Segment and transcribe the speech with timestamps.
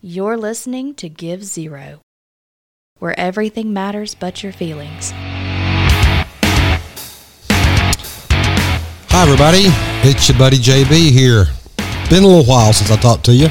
[0.00, 2.02] You're listening to Gives Zero,
[3.00, 5.10] where everything matters but your feelings.
[9.10, 9.64] Hi, everybody.
[10.08, 11.46] It's your buddy JB here.
[12.08, 13.48] Been a little while since I talked to you.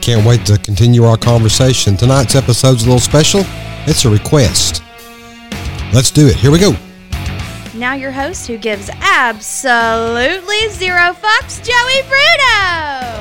[0.00, 1.96] Can't wait to continue our conversation.
[1.96, 3.42] Tonight's episode's a little special.
[3.86, 4.82] It's a request.
[5.92, 6.34] Let's do it.
[6.34, 6.74] Here we go.
[7.72, 13.14] Now, your host who gives absolutely zero fucks, Joey Bruno.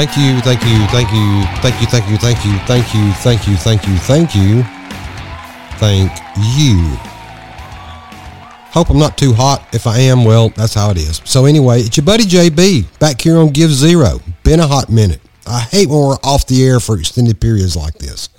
[0.00, 3.46] Thank you, thank you, thank you, thank you, thank you, thank you, thank you, thank
[3.46, 4.62] you, thank you, thank you,
[5.76, 6.10] thank
[6.56, 6.96] you.
[8.72, 9.68] Hope I'm not too hot.
[9.74, 11.20] If I am, well, that's how it is.
[11.26, 14.20] So anyway, it's your buddy JB back here on Gives Zero.
[14.42, 15.20] Been a hot minute.
[15.46, 18.30] I hate when we're off the air for extended periods like this.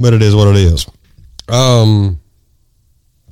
[0.00, 0.88] But it is what it is.
[1.48, 2.18] Um,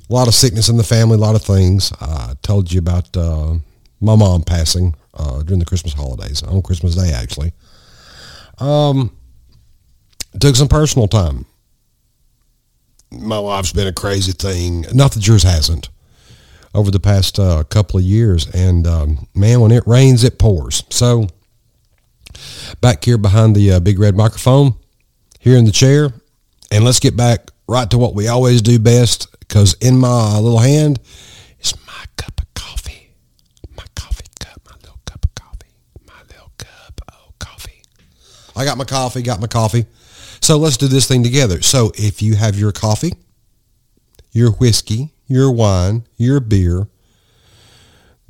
[0.09, 1.91] a lot of sickness in the family, a lot of things.
[1.99, 3.55] I told you about uh,
[3.99, 7.53] my mom passing uh, during the Christmas holidays, on Christmas Day, actually.
[8.59, 9.15] Um,
[10.39, 11.45] took some personal time.
[13.11, 14.85] My life's been a crazy thing.
[14.93, 15.89] Not that yours hasn't
[16.73, 18.47] over the past uh, couple of years.
[18.53, 20.83] And um, man, when it rains, it pours.
[20.89, 21.27] So
[22.81, 24.75] back here behind the uh, big red microphone,
[25.39, 26.11] here in the chair,
[26.71, 29.27] and let's get back right to what we always do best.
[29.39, 30.99] Because in my little hand
[31.59, 33.09] is my cup of coffee,
[33.77, 35.69] my coffee cup, my little cup of coffee,
[36.07, 37.83] my little cup of coffee.
[38.55, 39.85] I got my coffee, got my coffee.
[40.41, 41.61] So let's do this thing together.
[41.61, 43.13] So if you have your coffee,
[44.31, 46.87] your whiskey, your wine, your beer,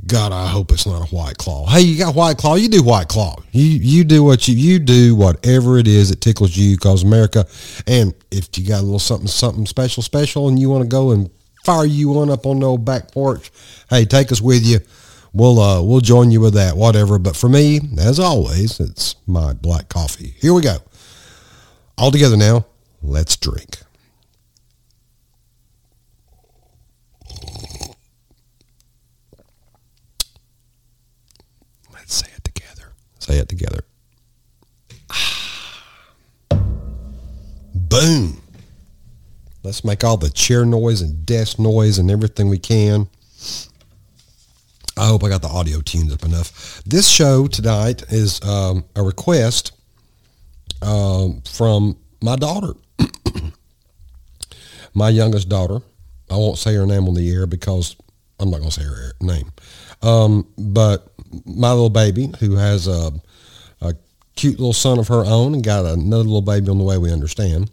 [0.06, 1.66] God, I hope it's not a white claw.
[1.68, 3.38] Hey, you got white claw, you do white claw.
[3.52, 7.46] You you do what you you do whatever it is that tickles you cause America.
[7.88, 11.12] And if you got a little something something special special and you want to go
[11.12, 11.30] and
[11.64, 13.50] fire you one up on the old back porch,
[13.90, 14.80] hey, take us with you.
[15.34, 17.18] We'll uh we'll join you with that, whatever.
[17.18, 20.36] But for me, as always, it's my black coffee.
[20.40, 20.78] Here we go.
[21.98, 22.68] All together now,
[23.02, 23.80] let's drink.
[31.92, 32.94] Let's say it together.
[33.18, 33.86] Say it together.
[37.74, 38.40] Boom.
[39.64, 43.08] Let's make all the chair noise and desk noise and everything we can.
[44.96, 46.84] I hope I got the audio tuned up enough.
[46.84, 49.72] This show tonight is um, a request
[50.84, 52.74] um, from my daughter,
[54.94, 55.80] my youngest daughter.
[56.30, 57.96] I won't say her name on the air because
[58.40, 59.52] I'm not going to say her name.
[60.04, 61.12] Um, but
[61.46, 63.12] my little baby, who has a,
[63.82, 63.96] a
[64.36, 67.12] cute little son of her own and got another little baby on the way, we
[67.12, 67.72] understand.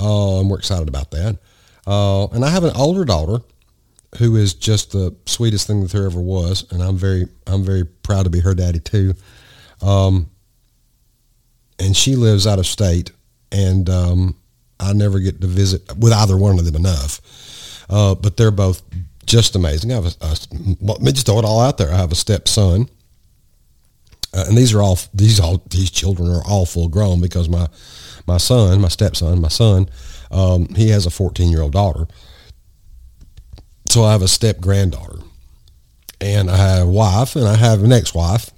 [0.00, 1.38] Uh, and we're excited about that.
[1.86, 3.44] Uh, and I have an older daughter
[4.18, 7.84] who is just the sweetest thing that there ever was, and I'm very I'm very
[7.84, 9.14] proud to be her daddy too.
[9.80, 10.30] Um,
[11.78, 13.10] and she lives out of state,
[13.50, 14.36] and um,
[14.78, 17.20] I never get to visit with either one of them enough.
[17.88, 18.82] Uh, but they're both
[19.26, 19.92] just amazing.
[19.92, 20.36] I have a, a
[20.80, 21.90] let me just throw it all out there.
[21.90, 22.88] I have a stepson,
[24.34, 27.66] uh, and these are all these all these children are all full grown because my
[28.26, 29.88] my son, my stepson, my son,
[30.30, 32.06] um, he has a 14 year old daughter.
[33.92, 35.18] So I have a step granddaughter,
[36.18, 38.48] and I have a wife, and I have an ex wife,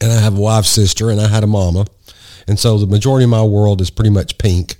[0.00, 1.84] and I have a wife's sister, and I had a mama,
[2.48, 4.76] and so the majority of my world is pretty much pink,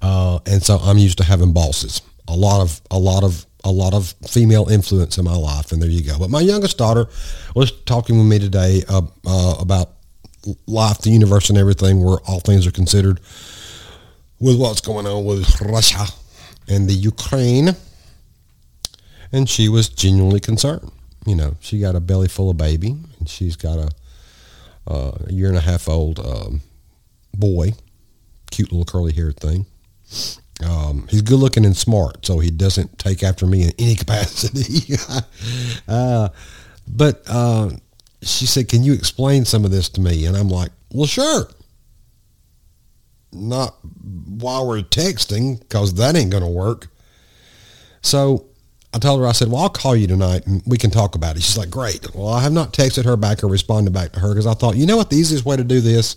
[0.00, 3.70] uh, and so I'm used to having bosses, a lot of a lot of a
[3.70, 6.18] lot of female influence in my life, and there you go.
[6.18, 7.06] But my youngest daughter
[7.54, 9.90] was talking with me today uh, uh, about
[10.66, 13.20] life, the universe, and everything, where all things are considered,
[14.38, 16.06] with what's going on with Russia
[16.66, 17.76] and the Ukraine,
[19.32, 20.90] and she was genuinely concerned.
[21.26, 23.90] You know, she got a belly full of baby, and she's got a,
[24.86, 26.62] uh, a year and a half old um,
[27.34, 27.74] boy,
[28.50, 29.66] cute little curly haired thing.
[30.64, 34.96] Um, he's good looking and smart, so he doesn't take after me in any capacity.
[35.88, 36.30] uh,
[36.88, 37.70] but uh,
[38.22, 41.48] she said, "Can you explain some of this to me?" And I'm like, "Well, sure."
[43.32, 46.88] Not while we're texting, because that ain't to work.
[48.02, 48.49] So
[48.92, 51.36] I told her, I said, "Well, I'll call you tonight and we can talk about
[51.36, 54.20] it." She's like, "Great." Well, I have not texted her back or responded back to
[54.20, 56.16] her because I thought, you know what, the easiest way to do this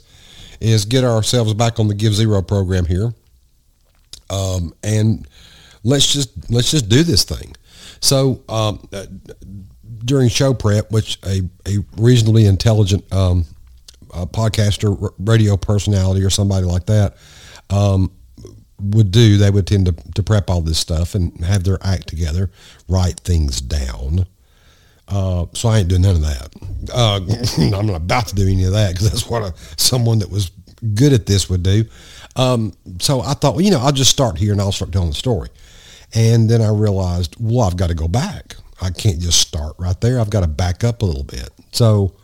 [0.59, 3.13] is get ourselves back on the Gives Zero program here
[4.33, 5.27] um, and
[5.83, 7.55] let's just let's just do this thing.
[8.01, 9.05] So um, uh,
[10.03, 13.45] during show prep, which a, a reasonably intelligent um,
[14.13, 17.15] uh, podcaster, radio personality, or somebody like that,
[17.69, 18.11] um,
[18.79, 22.07] would do, they would tend to, to prep all this stuff and have their act
[22.07, 22.49] together,
[22.87, 24.25] write things down.
[25.07, 26.49] Uh, so I ain't doing none of that.
[26.93, 27.19] Uh,
[27.77, 30.51] I'm not about to do any of that because that's what a, someone that was
[30.95, 31.85] good at this would do.
[32.35, 35.09] Um, so I thought, well, you know, I'll just start here and I'll start telling
[35.09, 35.49] the story.
[36.13, 38.55] And then I realized, well, I've got to go back.
[38.81, 40.19] I can't just start right there.
[40.19, 41.49] I've got to back up a little bit.
[41.71, 42.15] So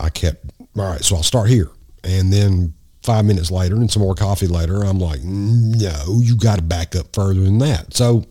[0.00, 0.44] I kept,
[0.76, 1.70] all right, so I'll start here.
[2.04, 2.74] And then
[3.08, 6.94] five minutes later and some more coffee later, I'm like, no, you got to back
[6.94, 7.94] up further than that.
[7.94, 8.26] So,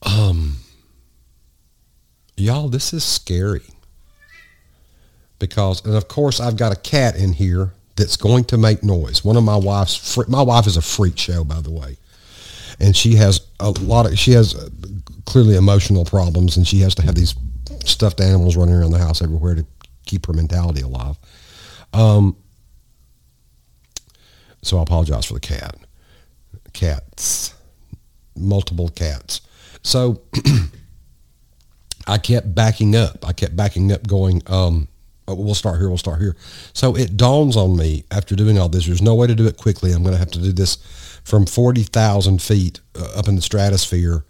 [0.00, 0.56] um,
[2.38, 3.60] y'all, this is scary
[5.38, 9.22] because, and of course, I've got a cat in here that's going to make noise.
[9.22, 11.98] One of my wife's, my wife is a freak show, by the way,
[12.80, 14.70] and she has a lot of, she has uh,
[15.26, 17.34] clearly emotional problems, and she has to have these
[17.84, 19.66] stuffed animals running around the house everywhere to
[20.06, 21.18] keep her mentality alive.
[21.92, 22.36] Um,
[24.62, 25.76] so I apologize for the cat.
[26.72, 27.54] Cats,
[28.36, 29.40] multiple cats.
[29.82, 30.22] So
[32.06, 33.26] I kept backing up.
[33.26, 34.88] I kept backing up, going, um,
[35.26, 36.36] oh, we'll start here, we'll start here.
[36.72, 39.56] So it dawns on me after doing all this, there's no way to do it
[39.56, 39.92] quickly.
[39.92, 40.76] I'm going to have to do this
[41.24, 44.24] from 40,000 feet uh, up in the stratosphere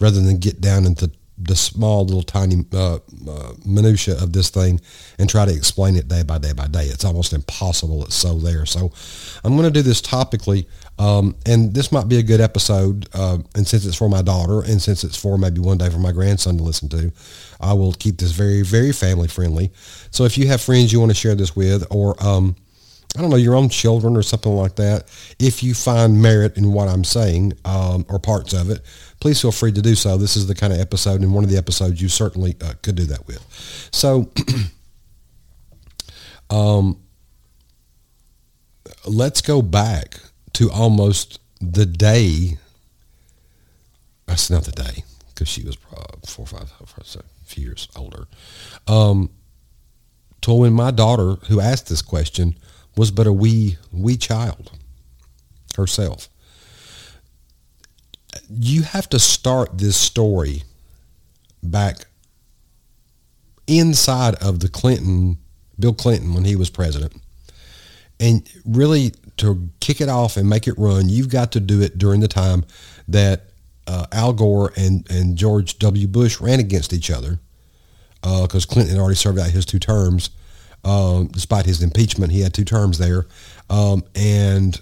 [0.00, 2.98] rather than get down into the small little tiny uh,
[3.28, 4.80] uh, minutia of this thing
[5.18, 6.84] and try to explain it day by day by day.
[6.84, 8.04] It's almost impossible.
[8.04, 8.64] It's so there.
[8.66, 8.90] So
[9.44, 10.66] I'm going to do this topically,
[10.98, 13.08] um, and this might be a good episode.
[13.12, 15.98] Uh, and since it's for my daughter, and since it's for maybe one day for
[15.98, 17.12] my grandson to listen to,
[17.60, 19.72] I will keep this very very family friendly.
[20.10, 22.56] So if you have friends you want to share this with, or um,
[23.16, 25.04] I don't know, your own children or something like that,
[25.38, 28.82] if you find merit in what I'm saying um, or parts of it,
[29.20, 30.16] please feel free to do so.
[30.18, 32.94] This is the kind of episode, and one of the episodes you certainly uh, could
[32.94, 33.42] do that with.
[33.90, 34.30] So,
[36.50, 37.00] um,
[39.06, 40.20] let's go back
[40.54, 42.58] to almost the day.
[44.26, 48.26] That's not the day because she was probably four, five, four, a few years older.
[48.86, 49.30] Um,
[50.42, 52.56] to when my daughter, who asked this question,
[52.96, 54.72] was but a wee, wee child
[55.76, 56.28] herself.
[58.50, 60.62] You have to start this story
[61.62, 62.06] back
[63.66, 65.38] inside of the Clinton,
[65.78, 67.14] Bill Clinton when he was president.
[68.18, 71.98] And really to kick it off and make it run, you've got to do it
[71.98, 72.64] during the time
[73.08, 73.50] that
[73.86, 76.08] uh, Al Gore and, and George W.
[76.08, 77.40] Bush ran against each other
[78.22, 80.30] because uh, Clinton had already served out his two terms
[80.86, 83.26] um, despite his impeachment, he had two terms there.
[83.68, 84.80] Um, and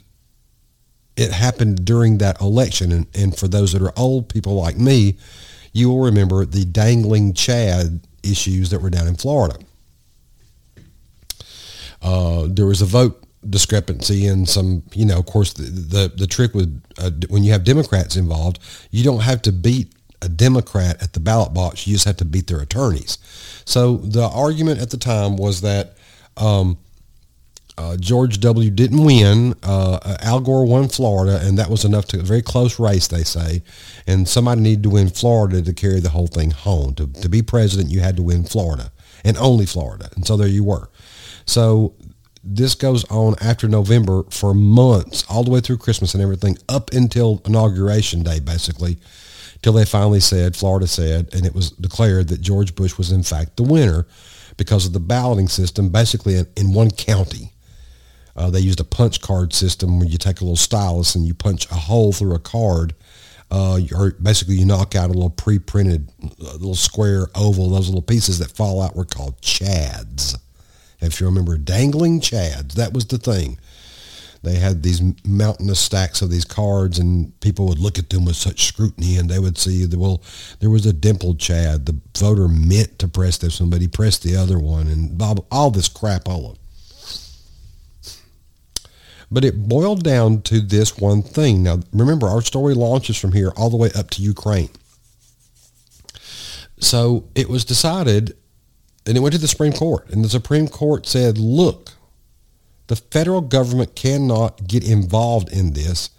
[1.16, 2.92] it happened during that election.
[2.92, 5.16] And, and for those that are old people like me,
[5.72, 9.56] you will remember the dangling Chad issues that were down in Florida.
[12.02, 16.26] Uh, there was a vote discrepancy and some, you know, of course, the, the, the
[16.26, 18.58] trick with uh, when you have Democrats involved,
[18.90, 19.90] you don't have to beat
[20.24, 21.86] a Democrat at the ballot box.
[21.86, 23.18] You just have to beat their attorneys.
[23.64, 25.96] So the argument at the time was that
[26.36, 26.78] um,
[27.76, 28.70] uh, George W.
[28.70, 29.54] didn't win.
[29.62, 33.24] Uh, Al Gore won Florida, and that was enough to a very close race, they
[33.24, 33.62] say.
[34.06, 36.94] And somebody needed to win Florida to carry the whole thing home.
[36.94, 38.92] To, to be president, you had to win Florida,
[39.24, 40.08] and only Florida.
[40.14, 40.88] And so there you were.
[41.46, 41.94] So
[42.44, 46.92] this goes on after November for months, all the way through Christmas and everything, up
[46.92, 48.98] until Inauguration Day, basically
[49.64, 53.22] till they finally said, Florida said, and it was declared that George Bush was in
[53.22, 54.06] fact the winner
[54.58, 57.50] because of the balloting system, basically in, in one county.
[58.36, 61.32] Uh, they used a punch card system where you take a little stylus and you
[61.32, 62.94] punch a hole through a card.
[63.50, 67.70] Uh, or basically you knock out a little pre-printed uh, little square oval.
[67.70, 70.36] Those little pieces that fall out were called chads.
[71.00, 73.58] If you remember, dangling chads, that was the thing
[74.44, 78.36] they had these mountainous stacks of these cards and people would look at them with
[78.36, 80.22] such scrutiny and they would see that well
[80.60, 81.86] there was a dimpled chad.
[81.86, 85.20] The voter meant to press this one but he pressed the other one and
[85.50, 86.58] all this crap all of
[89.30, 91.64] but it boiled down to this one thing.
[91.64, 94.70] Now remember our story launches from here all the way up to ukraine.
[96.78, 98.36] So it was decided
[99.06, 101.93] and it went to the supreme court and the supreme court said look
[102.86, 106.10] the federal government cannot get involved in this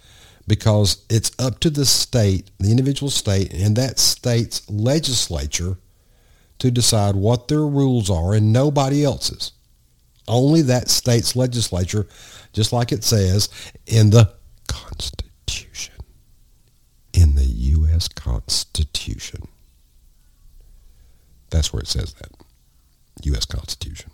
[0.47, 5.77] because it's up to the state, the individual state, and that state's legislature
[6.59, 9.51] to decide what their rules are and nobody else's.
[10.27, 12.07] Only that state's legislature,
[12.53, 13.49] just like it says
[13.85, 14.33] in the
[14.67, 15.93] Constitution.
[17.13, 18.07] In the U.S.
[18.07, 19.47] Constitution.
[21.49, 22.31] That's where it says that.
[23.23, 23.45] U.S.
[23.45, 24.11] Constitution.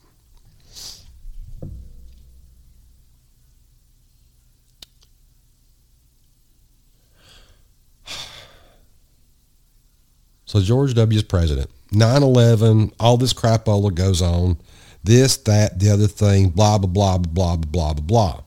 [10.52, 11.18] So George W.
[11.18, 11.70] is president.
[11.94, 14.58] 9-11, all this crapola goes on.
[15.02, 18.42] This, that, the other thing, blah, blah, blah, blah, blah, blah, blah.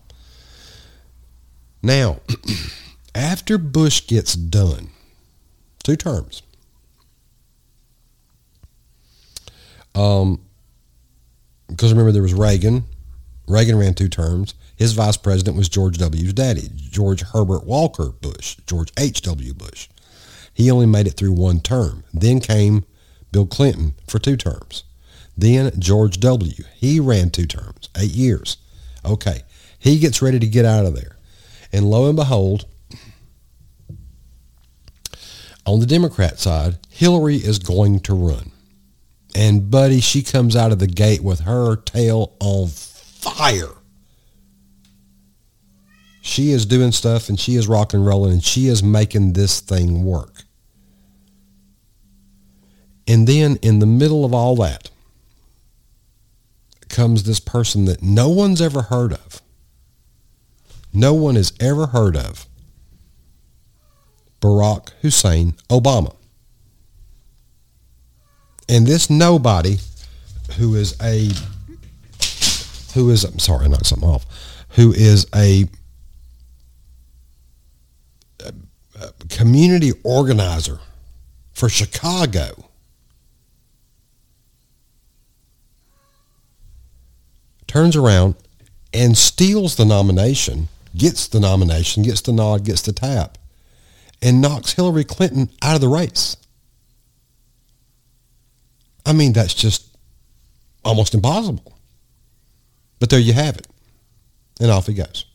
[1.83, 2.21] Now,
[3.15, 4.91] after Bush gets done,
[5.83, 6.43] two terms,
[9.95, 10.43] um,
[11.69, 12.85] because remember there was Reagan.
[13.49, 14.53] Reagan ran two terms.
[14.77, 19.55] His vice president was George W.'s daddy, George Herbert Walker Bush, George H.W.
[19.55, 19.89] Bush.
[20.55, 22.05] He only made it through one term.
[22.15, 22.85] Then came
[23.33, 24.85] Bill Clinton for two terms.
[25.37, 26.65] Then George W.
[26.77, 28.57] He ran two terms, eight years.
[29.05, 29.43] Okay.
[29.79, 31.19] He gets ready to get out of there.
[31.73, 32.67] And lo and behold,
[35.67, 38.53] on the Democrat side, Hillary is going to run.
[39.35, 43.73] And buddy, she comes out of the gate with her tail on fire.
[46.23, 49.61] She is doing stuff and she is rock and rolling and she is making this
[49.61, 50.34] thing work.
[53.07, 54.91] And then in the middle of all that
[56.89, 59.43] comes this person that no one's ever heard of.
[60.93, 62.47] No one has ever heard of.
[64.41, 66.15] Barack Hussein Obama.
[68.69, 69.79] And this nobody
[70.57, 71.31] who is a
[72.95, 74.25] who is I'm sorry, I knocked something off,
[74.71, 75.69] who is a,
[78.45, 78.53] a,
[79.01, 80.79] a community organizer
[81.53, 82.71] for Chicago
[87.75, 88.37] turns around
[88.93, 93.37] and steals the nomination, gets the nomination, gets the nod, gets the tap,
[94.23, 96.37] and knocks Hillary Clinton out of the race.
[99.05, 99.89] I mean, that's just
[100.85, 101.77] almost impossible.
[103.01, 103.67] But there you have it.
[104.61, 105.27] And off he goes.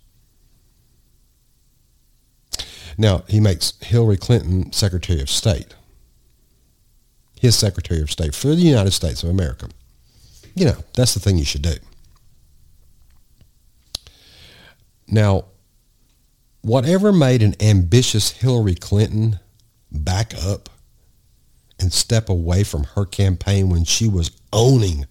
[2.97, 5.75] Now, he makes Hillary Clinton Secretary of State.
[7.37, 9.67] His Secretary of State for the United States of America.
[10.55, 11.75] You know, that's the thing you should do.
[15.11, 15.45] Now,
[16.61, 19.39] whatever made an ambitious Hillary Clinton
[19.91, 20.69] back up
[21.79, 25.05] and step away from her campaign when she was owning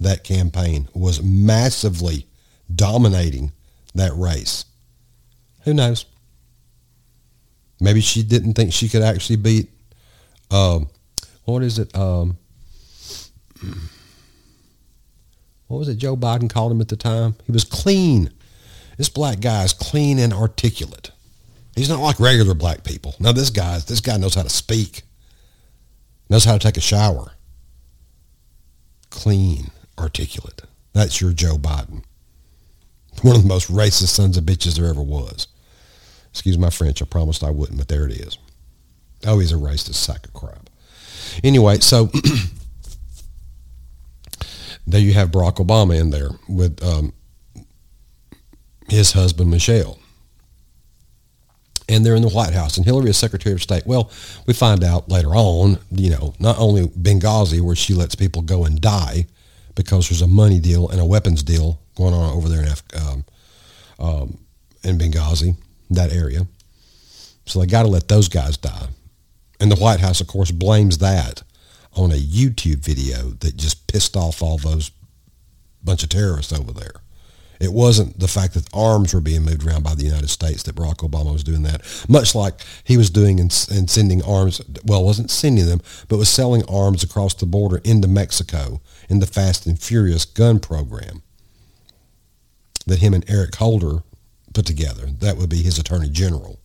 [0.00, 2.26] that campaign, was massively
[2.74, 3.52] dominating
[3.94, 4.64] that race.
[5.64, 6.06] Who knows?
[7.80, 9.70] Maybe she didn't think she could actually beat,
[10.50, 10.88] um,
[11.44, 11.96] what is it?
[11.96, 12.36] Um,
[15.66, 17.36] what was it Joe Biden called him at the time?
[17.46, 18.30] He was clean.
[18.96, 21.10] This black guy is clean and articulate.
[21.74, 23.14] He's not like regular black people.
[23.18, 25.02] Now this guy, this guy knows how to speak,
[26.28, 27.32] knows how to take a shower.
[29.10, 30.62] Clean, articulate.
[30.92, 32.04] That's your Joe Biden.
[33.22, 35.48] One of the most racist sons of bitches there ever was.
[36.30, 37.02] Excuse my French.
[37.02, 38.38] I promised I wouldn't, but there it is.
[39.26, 40.70] Oh, he's a racist sack of crap.
[41.44, 42.06] Anyway, so
[44.86, 47.12] there you have Barack Obama in there with um,
[48.88, 49.98] his husband, Michelle.
[51.88, 53.86] And they're in the White House, and Hillary is Secretary of State.
[53.86, 54.10] Well,
[54.46, 58.64] we find out later on, you know, not only Benghazi, where she lets people go
[58.64, 59.26] and die
[59.74, 62.68] because there's a money deal and a weapons deal going on over there in,
[63.00, 63.24] um,
[63.98, 64.38] um,
[64.84, 65.56] in Benghazi,
[65.90, 66.46] that area.
[67.46, 68.88] So they got to let those guys die.
[69.60, 71.42] And the White House, of course, blames that
[71.94, 74.90] on a YouTube video that just pissed off all those
[75.84, 76.94] bunch of terrorists over there.
[77.62, 80.74] It wasn't the fact that arms were being moved around by the United States that
[80.74, 85.30] Barack Obama was doing that, much like he was doing and, sending arms, well, wasn't
[85.30, 89.78] sending them, but was selling arms across the border into Mexico in the Fast and
[89.78, 91.22] Furious gun program
[92.84, 94.02] that him and Eric Holder
[94.52, 95.06] put together.
[95.20, 96.58] That would be his attorney general.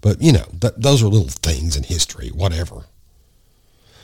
[0.00, 2.86] But, you know, that, those are little things in history, whatever.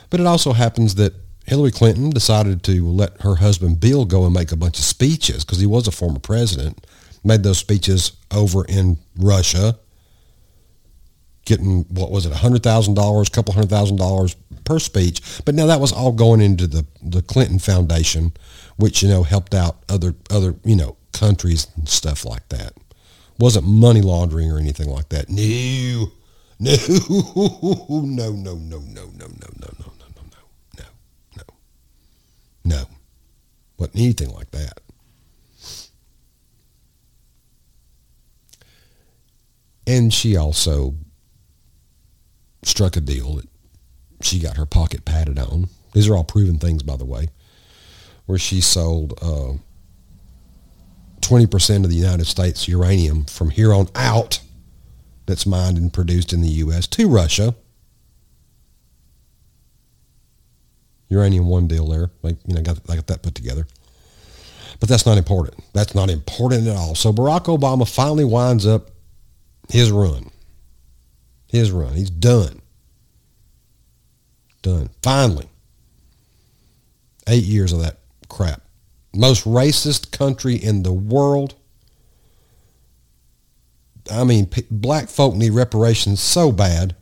[0.09, 1.15] But it also happens that
[1.45, 5.45] Hillary Clinton decided to let her husband Bill go and make a bunch of speeches
[5.45, 6.85] because he was a former president.
[7.23, 9.77] Made those speeches over in Russia,
[11.45, 15.21] getting what was it, hundred thousand dollars, a couple hundred thousand dollars per speech.
[15.43, 18.33] But now that was all going into the the Clinton Foundation,
[18.77, 22.73] which you know helped out other other you know countries and stuff like that.
[23.39, 25.29] Wasn't money laundering or anything like that.
[25.29, 26.11] No,
[26.59, 29.27] no, no, no, no, no, no, no,
[29.59, 29.94] no, no.
[32.65, 32.85] No,
[33.77, 34.79] wasn't anything like that.
[39.87, 40.95] And she also
[42.63, 43.47] struck a deal that
[44.21, 45.69] she got her pocket padded on.
[45.93, 47.27] These are all proven things, by the way,
[48.25, 49.53] where she sold uh,
[51.21, 54.39] 20% of the United States uranium from here on out
[55.27, 56.87] that's mined and produced in the U.S.
[56.87, 57.55] to Russia
[61.09, 62.11] uranium one deal there.
[62.21, 63.67] Like you know, got, got that put together.
[64.79, 65.63] But that's not important.
[65.73, 66.95] That's not important at all.
[66.95, 68.91] So Barack Obama finally winds up
[69.69, 70.31] his run.
[71.47, 71.93] His run.
[71.93, 72.61] He's done.
[74.61, 74.89] Done.
[75.01, 75.47] Finally.
[77.27, 77.97] Eight years of that
[78.27, 78.61] crap.
[79.13, 81.55] Most racist country in the world.
[84.11, 86.95] I mean, black folk need reparations so bad.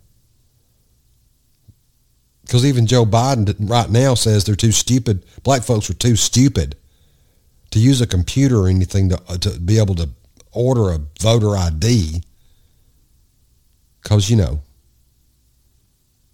[2.44, 5.26] Because even Joe Biden right now says they're too stupid.
[5.44, 6.76] Black folks are too stupid
[7.72, 10.10] to use a computer or anything to, uh, to be able to
[10.52, 12.22] order a voter ID.
[14.02, 14.62] Because, you know,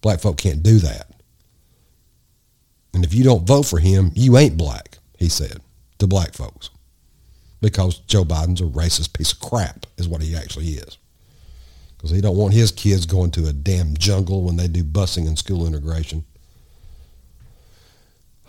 [0.01, 1.09] black folk can't do that.
[2.93, 5.61] And if you don't vote for him, you ain't black, he said
[5.99, 6.71] to black folks.
[7.61, 10.97] Because Joe Biden's a racist piece of crap is what he actually is.
[11.99, 15.27] Because he don't want his kids going to a damn jungle when they do busing
[15.27, 16.23] and school integration.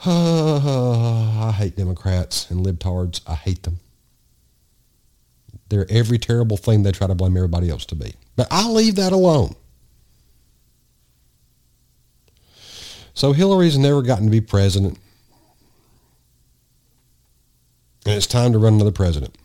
[0.07, 3.21] I hate Democrats and libtards.
[3.27, 3.81] I hate them.
[5.69, 8.15] They're every terrible thing they try to blame everybody else to be.
[8.37, 9.57] But I'll leave that alone.
[13.15, 14.97] So Hillary's never gotten to be president.
[18.07, 19.37] And it's time to run another president.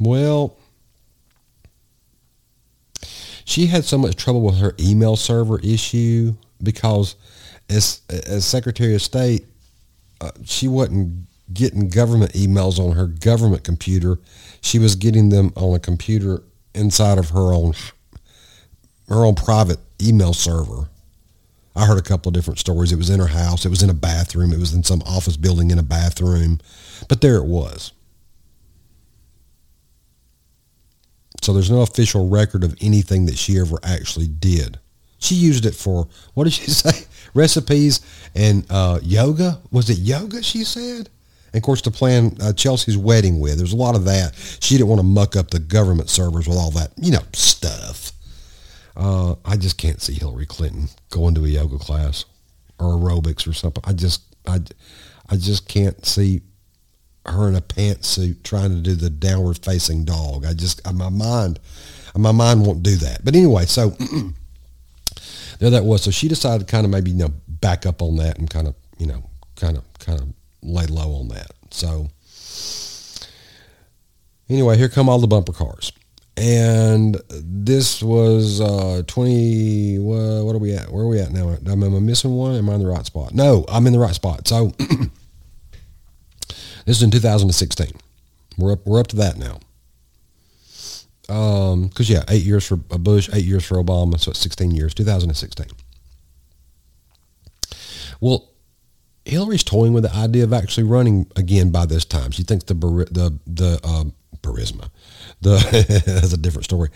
[0.00, 0.56] Well,
[3.48, 7.16] she had so much trouble with her email server issue because
[7.70, 9.46] as as Secretary of State,
[10.20, 14.18] uh, she wasn't getting government emails on her government computer.
[14.60, 16.42] She was getting them on a computer
[16.74, 17.72] inside of her own
[19.08, 20.90] her own private email server.
[21.74, 22.92] I heard a couple of different stories.
[22.92, 23.64] It was in her house.
[23.64, 24.52] It was in a bathroom.
[24.52, 26.60] It was in some office building in a bathroom.
[27.08, 27.92] But there it was.
[31.42, 34.78] So there's no official record of anything that she ever actually did.
[35.18, 37.06] She used it for, what did she say?
[37.34, 38.00] Recipes
[38.34, 39.60] and uh, yoga.
[39.70, 41.08] Was it yoga, she said?
[41.52, 43.56] And of course, to plan uh, Chelsea's wedding with.
[43.56, 44.34] There's a lot of that.
[44.60, 48.12] She didn't want to muck up the government servers with all that, you know, stuff.
[48.96, 52.24] Uh, I just can't see Hillary Clinton going to a yoga class
[52.78, 53.82] or aerobics or something.
[53.86, 54.60] I just, I,
[55.30, 56.42] I just can't see
[57.32, 60.44] her in a pantsuit trying to do the downward facing dog.
[60.44, 61.58] I just, my mind,
[62.16, 63.24] my mind won't do that.
[63.24, 63.90] But anyway, so
[65.58, 66.02] there that was.
[66.02, 68.66] So she decided to kind of maybe, you know, back up on that and kind
[68.66, 69.22] of, you know,
[69.56, 70.28] kind of, kind of
[70.62, 71.50] lay low on that.
[71.70, 72.08] So
[74.48, 75.92] anyway, here come all the bumper cars.
[76.36, 80.88] And this was uh, 20, what, what are we at?
[80.88, 81.56] Where are we at now?
[81.66, 82.54] Am I missing one?
[82.54, 83.34] Am I in the right spot?
[83.34, 84.46] No, I'm in the right spot.
[84.46, 84.72] So
[86.88, 87.88] this is in 2016.
[88.56, 89.60] We're up, we're up to that now.
[91.28, 94.94] Um, because yeah, eight years for Bush, eight years for Obama, so it's 16 years,
[94.94, 95.66] 2016.
[98.22, 98.48] Well,
[99.26, 102.30] Hillary's toying with the idea of actually running again by this time.
[102.30, 104.88] She thinks the the the um, charisma,
[105.42, 105.56] the
[106.06, 106.88] that's a different story.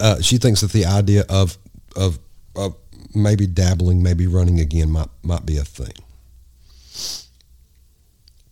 [0.00, 1.58] Uh, she thinks that the idea of
[1.94, 2.18] of
[2.56, 2.76] of
[3.14, 5.92] maybe dabbling, maybe running again might might be a thing.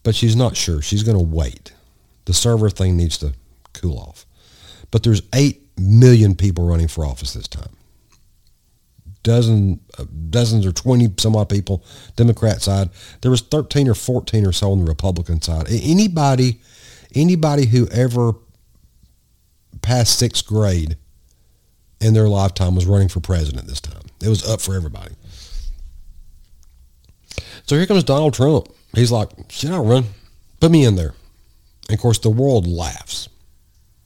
[0.03, 0.83] But she's not sure.
[0.83, 1.73] She's going to wait.
[2.25, 3.35] The server thing needs to
[3.73, 4.27] cool off.
[4.91, 7.75] But there's 8 million people running for office this time.
[9.23, 11.85] Dozen, uh, dozens or 20 some odd people,
[12.17, 12.91] Democrat side.
[13.21, 15.67] There was 13 or 14 or so on the Republican side.
[15.71, 16.61] Anybody,
[17.15, 18.33] anybody who ever
[19.81, 20.97] passed sixth grade
[22.01, 24.03] in their lifetime was running for president this time.
[24.21, 25.15] It was up for everybody.
[27.67, 28.69] So here comes Donald Trump.
[28.95, 30.05] He's like, should I run?
[30.61, 31.15] Put me in there.
[31.89, 33.29] And of course, the world laughs.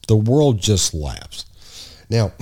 [0.07, 1.45] The world just laughs.
[2.09, 2.31] Now,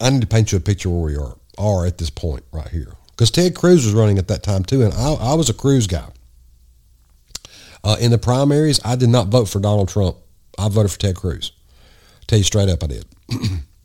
[0.00, 2.68] I need to paint you a picture where we are, are at this point right
[2.68, 2.92] here.
[3.10, 5.86] Because Ted Cruz was running at that time too, and I, I was a Cruz
[5.86, 6.08] guy.
[7.84, 10.16] Uh, in the primaries, I did not vote for Donald Trump.
[10.58, 11.52] I voted for Ted Cruz.
[12.26, 13.06] tell you straight up, I did.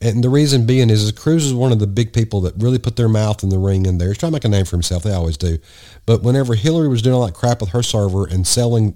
[0.00, 2.78] and the reason being is, is Cruz is one of the big people that really
[2.78, 4.08] put their mouth in the ring in there.
[4.08, 5.02] He's trying to make a name for himself.
[5.02, 5.58] They always do.
[6.06, 8.94] But whenever Hillary was doing all that crap with her server and selling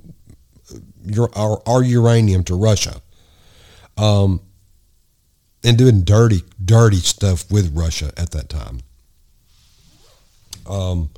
[1.04, 3.02] your, our, our uranium to Russia,
[3.96, 4.40] um,
[5.64, 8.80] and doing dirty, dirty stuff with Russia at that time.
[10.68, 11.10] Um,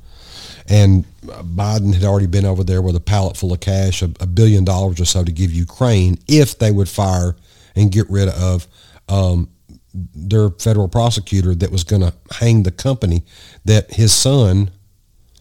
[0.67, 4.25] and Biden had already been over there with a pallet full of cash, a, a,
[4.25, 7.35] billion dollars or so to give Ukraine if they would fire
[7.75, 8.67] and get rid of
[9.07, 9.49] um,
[10.13, 13.23] their federal prosecutor that was going to hang the company
[13.63, 14.71] that his son,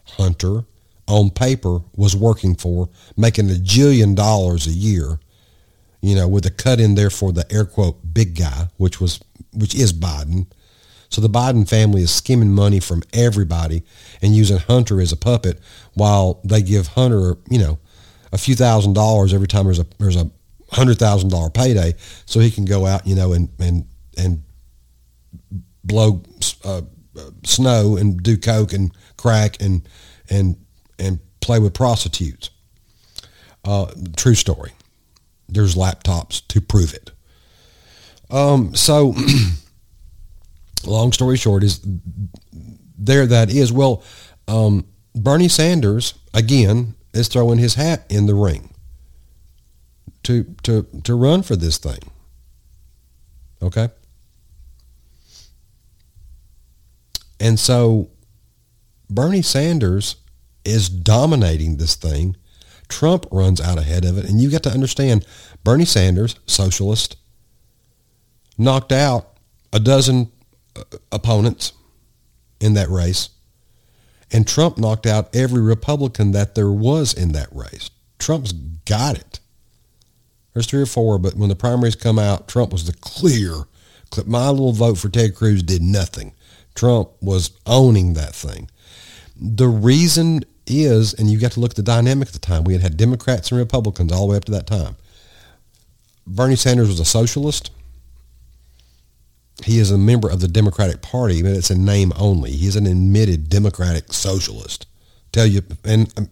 [0.05, 0.65] Hunter,
[1.07, 5.19] on paper was working for, making a jillion dollars a year,
[6.01, 9.21] you know, with a cut in there for the air quote big guy, which was
[9.53, 10.47] which is Biden.
[11.09, 13.85] So the Biden family is skimming money from everybody
[14.21, 15.61] and using Hunter as a puppet
[15.95, 17.79] while they give Hunter, you know,
[18.33, 20.31] a few thousand dollars every time there's a there's a
[20.71, 21.95] hundred thousand dollar payday,
[22.27, 24.43] so he can go out, you know, and and and
[25.83, 26.23] blow
[26.65, 26.83] uh,
[27.45, 29.89] snow and do coke and crack and
[30.31, 30.57] and
[30.99, 32.51] and play with prostitutes.
[33.65, 34.73] Uh, true story.
[35.49, 37.11] There's laptops to prove it.
[38.31, 39.15] Um, so,
[40.87, 41.81] long story short is
[42.99, 43.73] there that is.
[43.73, 44.03] Well,
[44.49, 48.75] um, Bernie Sanders again is throwing his hat in the ring
[50.25, 52.01] to to to run for this thing.
[53.63, 53.89] Okay.
[57.41, 58.11] And so
[59.11, 60.17] Bernie Sanders
[60.65, 62.37] is dominating this thing.
[62.89, 64.25] Trump runs out ahead of it.
[64.25, 65.27] And you got to understand
[65.63, 67.17] Bernie Sanders, socialist,
[68.57, 69.39] knocked out
[69.73, 70.31] a dozen
[70.77, 71.73] uh, opponents
[72.61, 73.31] in that race.
[74.33, 77.91] And Trump knocked out every Republican that there was in that race.
[78.19, 79.41] Trump's got it.
[80.53, 83.65] There's three or four, but when the primaries come out, Trump was the clear.
[84.11, 84.27] Clip.
[84.27, 86.33] My little vote for Ted Cruz did nothing.
[86.75, 88.71] Trump was owning that thing.
[89.37, 92.65] The reason is, and you got to look at the dynamic at the time.
[92.65, 94.97] We had had Democrats and Republicans all the way up to that time.
[96.27, 97.71] Bernie Sanders was a socialist.
[99.65, 102.51] He is a member of the Democratic Party, but it's a name only.
[102.51, 104.87] He's an admitted Democratic socialist.
[105.33, 106.29] Tell you, and um,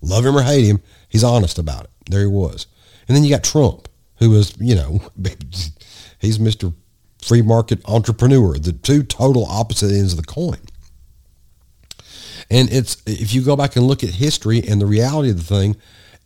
[0.00, 1.90] love him or hate him, he's honest about it.
[2.10, 2.66] There he was.
[3.06, 5.00] And then you got Trump, who was, you know,
[6.18, 6.72] he's Mr.
[7.24, 10.60] Free Market Entrepreneur, the two total opposite ends of the coin.
[12.50, 15.42] And it's if you go back and look at history and the reality of the
[15.42, 15.76] thing,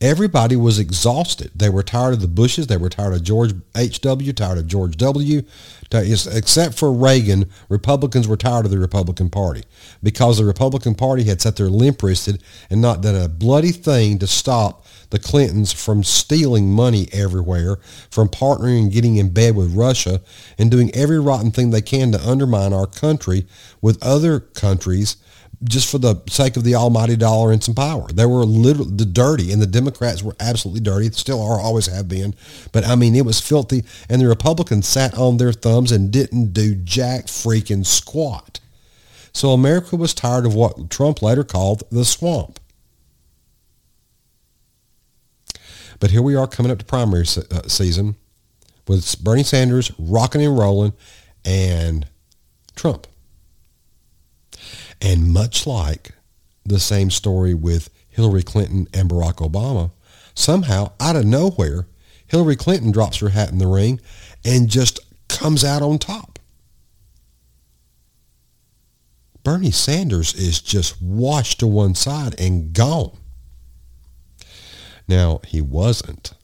[0.00, 1.50] everybody was exhausted.
[1.54, 2.66] They were tired of the Bushes.
[2.66, 5.42] They were tired of George H.W., tired of George W.
[5.90, 9.64] Except for Reagan, Republicans were tired of the Republican Party
[10.02, 14.26] because the Republican Party had sat there limp-wristed and not done a bloody thing to
[14.26, 17.78] stop the Clintons from stealing money everywhere,
[18.11, 20.20] from partnering and getting in bed with Russia,
[20.58, 23.46] and doing every rotten thing they can to undermine our country
[23.80, 25.16] with other countries
[25.64, 28.07] just for the sake of the almighty dollar and some power.
[28.09, 31.11] They were literally the dirty, and the Democrats were absolutely dirty.
[31.11, 32.35] Still are, always have been.
[32.73, 36.53] But I mean, it was filthy, and the Republicans sat on their thumbs and didn't
[36.53, 38.61] do jack freaking squat.
[39.33, 42.61] So America was tired of what Trump later called the swamp.
[46.01, 48.16] But here we are coming up to primary se- uh, season
[48.87, 50.92] with Bernie Sanders rocking and rolling
[51.44, 52.07] and
[52.77, 53.07] Trump.
[55.00, 56.12] And much like
[56.64, 59.92] the same story with Hillary Clinton and Barack Obama,
[60.34, 61.87] somehow out of nowhere,
[62.26, 64.00] Hillary Clinton drops her hat in the ring
[64.44, 66.38] and just comes out on top.
[69.44, 73.16] Bernie Sanders is just washed to one side and gone.
[75.06, 76.34] Now, he wasn't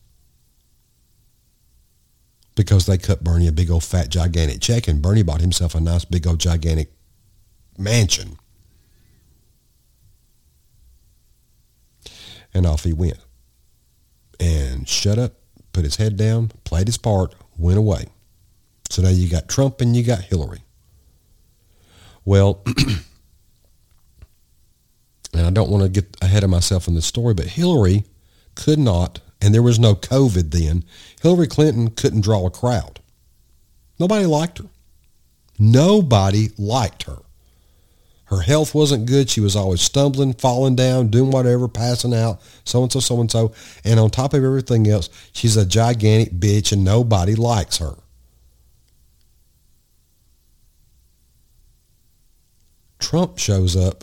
[2.54, 5.80] because they cut Bernie a big old fat gigantic check and Bernie bought himself a
[5.80, 6.92] nice big old gigantic
[7.76, 8.38] mansion.
[12.54, 13.18] And off he went.
[14.38, 15.32] And shut up,
[15.72, 18.06] put his head down, played his part, went away.
[18.90, 20.60] So now you got Trump and you got Hillary.
[22.24, 22.62] Well,
[25.34, 28.04] and I don't want to get ahead of myself in the story, but Hillary
[28.54, 30.84] could not, and there was no COVID then,
[31.22, 33.00] Hillary Clinton couldn't draw a crowd.
[33.98, 34.66] Nobody liked her.
[35.58, 37.18] Nobody liked her.
[38.34, 39.30] Her health wasn't good.
[39.30, 43.52] She was always stumbling, falling down, doing whatever, passing out, so-and-so, so-and-so.
[43.84, 47.94] And on top of everything else, she's a gigantic bitch and nobody likes her.
[52.98, 54.02] Trump shows up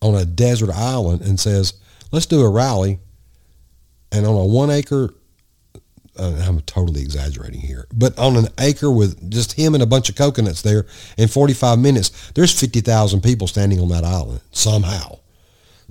[0.00, 1.74] on a desert island and says,
[2.12, 2.98] let's do a rally
[4.10, 5.12] and on a one acre,
[6.16, 10.08] Uh, I'm totally exaggerating here, but on an acre with just him and a bunch
[10.08, 10.86] of coconuts there
[11.18, 15.18] in 45 minutes, there's 50,000 people standing on that island somehow.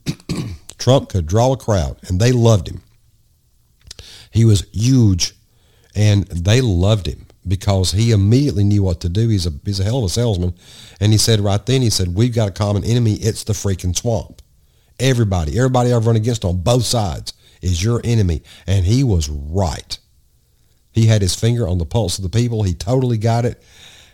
[0.78, 2.82] Trump could draw a crowd and they loved him.
[4.32, 5.34] He was huge
[5.96, 9.30] and they loved him because he immediately knew what to do.
[9.30, 10.56] He's a, he's a hell of a salesman.
[11.00, 13.14] And he said right then, he said, we've got a common enemy.
[13.16, 14.42] It's the freaking swamp.
[15.00, 18.44] Everybody, everybody I've run against on both sides is your enemy.
[18.68, 19.98] And he was right.
[20.94, 22.64] He had his finger on the pulse of the people.
[22.64, 23.62] He totally got it.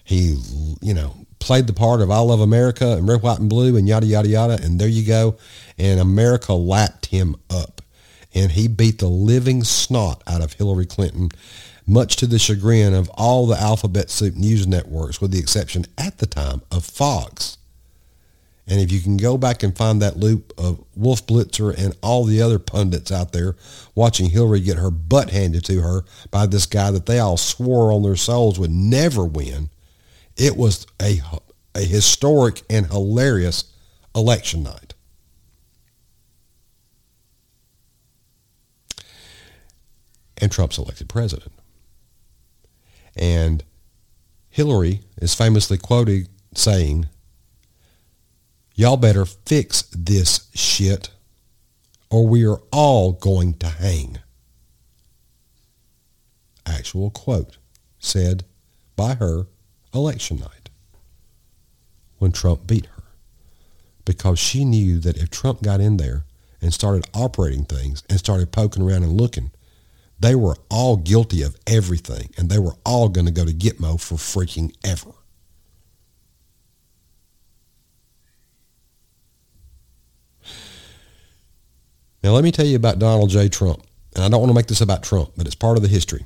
[0.03, 0.41] He,
[0.81, 3.87] you know, played the part of I love America and red, white, and blue and
[3.87, 4.59] yada, yada, yada.
[4.61, 5.37] And there you go.
[5.77, 7.81] And America lapped him up.
[8.33, 11.29] And he beat the living snot out of Hillary Clinton,
[11.85, 16.19] much to the chagrin of all the alphabet soup news networks, with the exception at
[16.19, 17.58] the time of Fox.
[18.69, 22.23] And if you can go back and find that loop of Wolf Blitzer and all
[22.23, 23.55] the other pundits out there
[23.95, 27.91] watching Hillary get her butt handed to her by this guy that they all swore
[27.91, 29.71] on their souls would never win,
[30.37, 31.19] it was a,
[31.73, 33.73] a historic and hilarious
[34.15, 34.93] election night.
[40.37, 41.51] And Trump's elected president.
[43.15, 43.63] And
[44.51, 47.07] Hillary is famously quoted saying,
[48.79, 51.09] Y'all better fix this shit
[52.09, 54.17] or we are all going to hang.
[56.65, 57.57] Actual quote
[57.99, 58.45] said
[58.95, 59.47] by her
[59.93, 60.69] election night
[62.19, 63.03] when Trump beat her
[64.05, 66.23] because she knew that if Trump got in there
[66.61, 69.51] and started operating things and started poking around and looking,
[70.21, 73.99] they were all guilty of everything and they were all going to go to Gitmo
[73.99, 75.18] for freaking ever.
[82.23, 83.49] Now, let me tell you about Donald J.
[83.49, 83.83] Trump.
[84.15, 86.25] And I don't want to make this about Trump, but it's part of the history.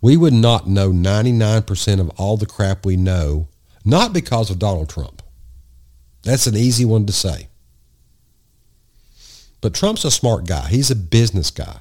[0.00, 3.48] We would not know 99% of all the crap we know,
[3.84, 5.22] not because of Donald Trump.
[6.24, 7.48] That's an easy one to say.
[9.60, 10.68] But Trump's a smart guy.
[10.68, 11.78] He's a business guy.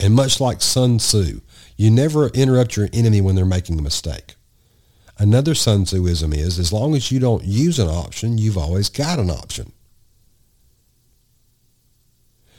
[0.00, 1.40] And much like Sun Tzu,
[1.76, 4.36] you never interrupt your enemy when they're making a mistake.
[5.18, 9.18] Another Sun Tzuism is, as long as you don't use an option, you've always got
[9.18, 9.72] an option.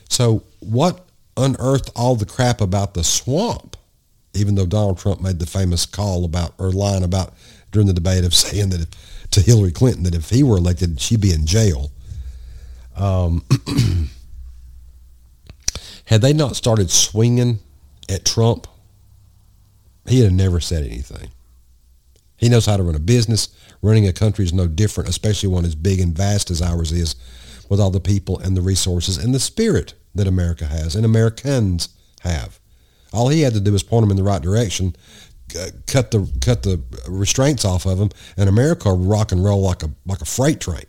[0.09, 3.75] So what unearthed all the crap about the swamp?
[4.33, 7.33] Even though Donald Trump made the famous call about or line about
[7.71, 10.99] during the debate of saying that if, to Hillary Clinton that if he were elected,
[10.99, 11.91] she'd be in jail.
[12.95, 13.43] Um,
[16.05, 17.59] had they not started swinging
[18.09, 18.67] at Trump,
[20.07, 21.29] he'd have never said anything.
[22.37, 23.49] He knows how to run a business.
[23.81, 27.15] Running a country is no different, especially one as big and vast as ours is
[27.69, 31.89] with all the people and the resources and the spirit that America has and Americans
[32.21, 32.59] have.
[33.13, 34.95] All he had to do was point them in the right direction,
[35.57, 39.83] uh, cut the cut the restraints off of them, and America rock and roll like
[39.83, 40.85] a like a freight train.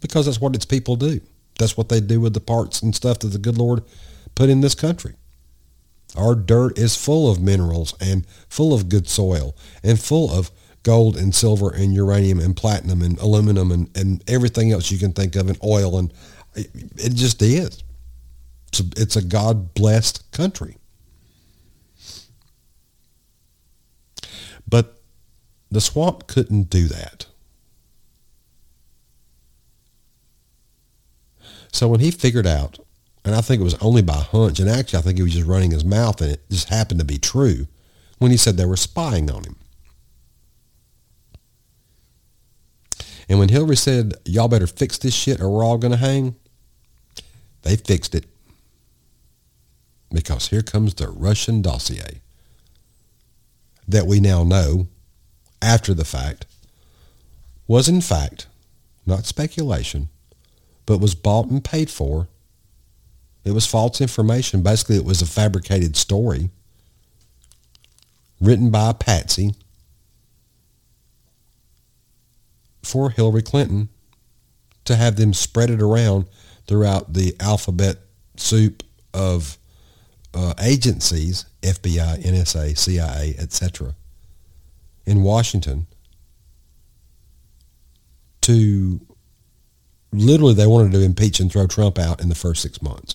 [0.00, 1.20] Because that's what its people do.
[1.58, 3.82] That's what they do with the parts and stuff that the good Lord
[4.34, 5.14] put in this country.
[6.16, 10.50] Our dirt is full of minerals and full of good soil and full of
[10.86, 15.12] gold and silver and uranium and platinum and aluminum and, and everything else you can
[15.12, 16.14] think of and oil and
[16.54, 17.82] it, just is.
[18.68, 20.76] It's a, it's a God blessed country.
[24.68, 25.02] But
[25.72, 27.26] the swamp couldn't do that.
[31.72, 32.78] So when he figured out,
[33.24, 35.48] and I think it was only by hunch, and actually I think he was just
[35.48, 37.66] running his mouth and it just happened to be true,
[38.18, 39.56] when he said they were spying on him.
[43.28, 46.36] And when Hillary said, y'all better fix this shit or we're all going to hang,
[47.62, 48.26] they fixed it.
[50.12, 52.20] Because here comes the Russian dossier
[53.88, 54.86] that we now know
[55.60, 56.46] after the fact
[57.66, 58.46] was in fact
[59.04, 60.08] not speculation,
[60.84, 62.28] but was bought and paid for.
[63.44, 64.62] It was false information.
[64.62, 66.50] Basically, it was a fabricated story
[68.40, 69.54] written by patsy
[72.86, 73.88] for Hillary Clinton
[74.84, 76.26] to have them spread it around
[76.66, 77.98] throughout the alphabet
[78.36, 79.58] soup of
[80.34, 83.94] uh, agencies, FBI, NSA, CIA, etc.,
[85.04, 85.86] in Washington
[88.40, 89.00] to
[90.12, 93.14] literally they wanted to impeach and throw Trump out in the first six months.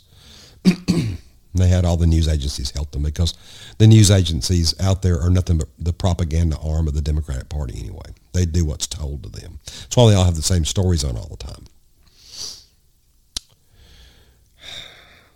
[1.53, 3.33] they had all the news agencies help them because
[3.77, 7.77] the news agencies out there are nothing but the propaganda arm of the Democratic Party
[7.79, 8.15] anyway.
[8.33, 9.59] They do what's told to them.
[9.65, 11.65] That's why they all have the same stories on all the time.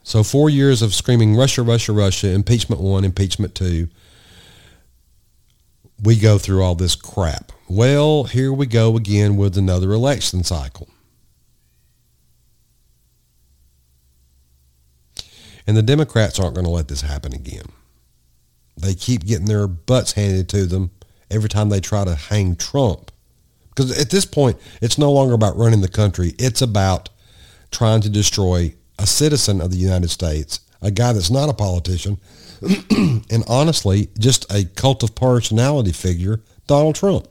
[0.03, 3.89] So four years of screaming Russia, Russia, Russia, impeachment one, impeachment two.
[6.01, 7.51] We go through all this crap.
[7.67, 10.87] Well, here we go again with another election cycle.
[15.67, 17.65] And the Democrats aren't going to let this happen again.
[18.77, 20.91] They keep getting their butts handed to them
[21.31, 23.11] every time they try to hang Trump.
[23.69, 26.33] Because at this point, it's no longer about running the country.
[26.37, 27.09] It's about
[27.71, 32.17] trying to destroy a citizen of the United States, a guy that's not a politician,
[32.61, 37.27] and honestly, just a cult of personality figure, Donald Trump.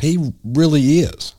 [0.00, 1.34] He really is.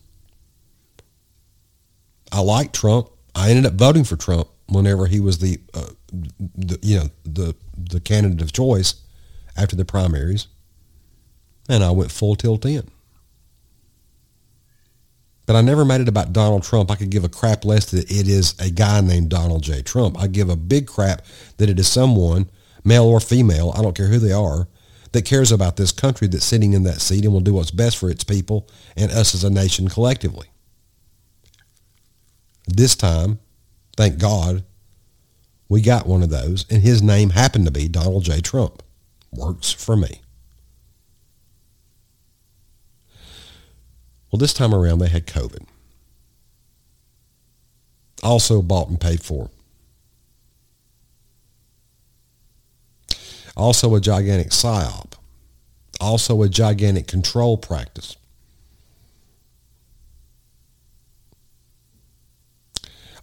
[2.31, 3.09] I like Trump.
[3.37, 7.55] I ended up voting for Trump whenever he was the, uh, the you know the
[7.77, 8.95] the candidate of choice
[9.55, 10.47] after the primaries,
[11.69, 12.89] and I went full tilt in.
[15.45, 16.91] But I never made it about Donald Trump.
[16.91, 19.81] I could give a crap less that it is a guy named Donald J.
[19.81, 20.19] Trump.
[20.19, 21.21] I give a big crap
[21.55, 22.49] that it is someone,
[22.83, 24.67] male or female, I don't care who they are,
[25.13, 27.95] that cares about this country that's sitting in that seat and will do what's best
[27.97, 30.47] for its people and us as a nation collectively.
[32.67, 33.39] This time,
[33.95, 34.63] thank God,
[35.69, 38.41] we got one of those, and his name happened to be Donald J.
[38.41, 38.83] Trump.
[39.31, 40.21] Works for me.
[44.31, 45.65] Well, this time around they had COVID.
[48.23, 49.49] Also bought and paid for.
[53.55, 55.13] Also a gigantic psyop.
[55.99, 58.17] Also a gigantic control practice.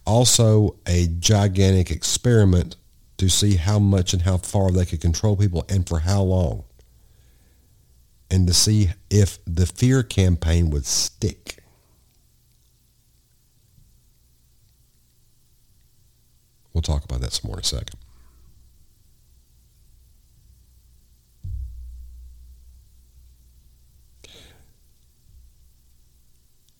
[0.05, 2.75] Also a gigantic experiment
[3.17, 6.63] to see how much and how far they could control people and for how long
[8.29, 11.57] and to see if the fear campaign would stick.
[16.73, 17.95] We'll talk about that some more in a second.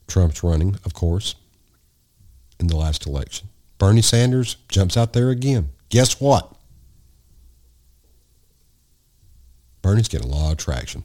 [0.07, 1.35] Trump's running, of course,
[2.59, 3.49] in the last election.
[3.77, 5.69] Bernie Sanders jumps out there again.
[5.89, 6.51] Guess what?
[9.81, 11.03] Bernie's getting a lot of traction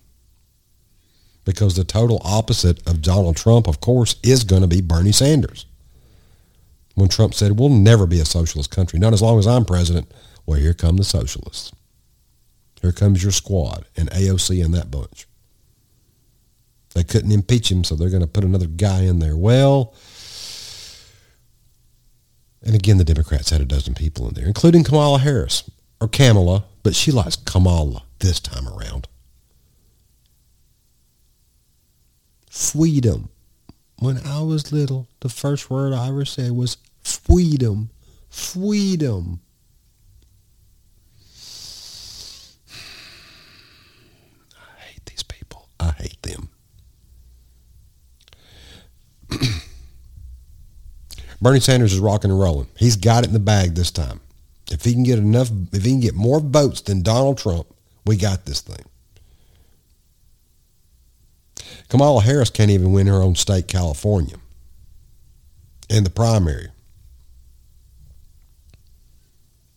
[1.44, 5.66] because the total opposite of Donald Trump, of course, is going to be Bernie Sanders.
[6.94, 10.10] When Trump said, we'll never be a socialist country, not as long as I'm president,
[10.46, 11.72] well, here come the socialists.
[12.80, 15.26] Here comes your squad and AOC and that bunch.
[16.94, 19.36] They couldn't impeach him, so they're going to put another guy in there.
[19.36, 19.94] Well,
[22.62, 25.70] and again, the Democrats had a dozen people in there, including Kamala Harris,
[26.00, 29.08] or Kamala, but she likes Kamala this time around.
[32.50, 33.30] freedom.
[33.98, 37.90] When I was little, the first word I ever said was freedom.
[38.28, 39.40] Freedom.
[44.56, 45.68] I hate these people.
[45.78, 46.48] I hate them.
[51.40, 52.68] Bernie Sanders is rocking and rolling.
[52.76, 54.20] He's got it in the bag this time.
[54.70, 57.66] If he can get enough, if he can get more votes than Donald Trump,
[58.04, 58.84] we got this thing.
[61.88, 64.36] Kamala Harris can't even win her own state, California,
[65.88, 66.68] in the primary.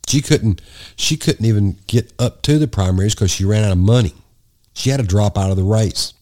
[0.07, 0.61] She couldn't.
[0.95, 4.13] She couldn't even get up to the primaries because she ran out of money.
[4.73, 6.13] She had to drop out of the race.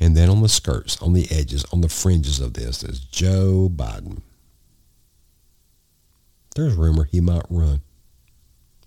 [0.00, 3.70] And then on the skirts, on the edges, on the fringes of this is Joe
[3.74, 4.22] Biden.
[6.56, 7.80] There's rumor he might run.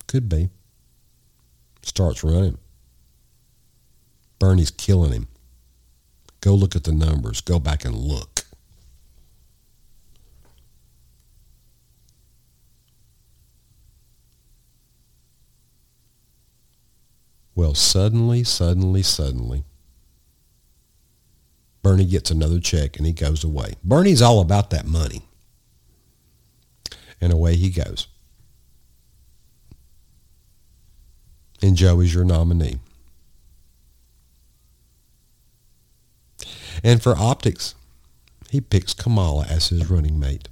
[0.07, 0.49] Could be
[1.87, 2.57] starts running.
[4.39, 5.27] Bernie's killing him.
[6.41, 7.41] Go look at the numbers.
[7.41, 8.43] Go back and look.
[17.55, 19.63] Well, suddenly, suddenly, suddenly,
[21.87, 23.75] Bernie gets another check and he goes away.
[23.83, 25.21] Bernie's all about that money.
[27.21, 28.07] And away he goes.
[31.61, 32.79] and Joe is your nominee.
[36.83, 37.75] And for optics,
[38.49, 40.47] he picks Kamala as his running mate.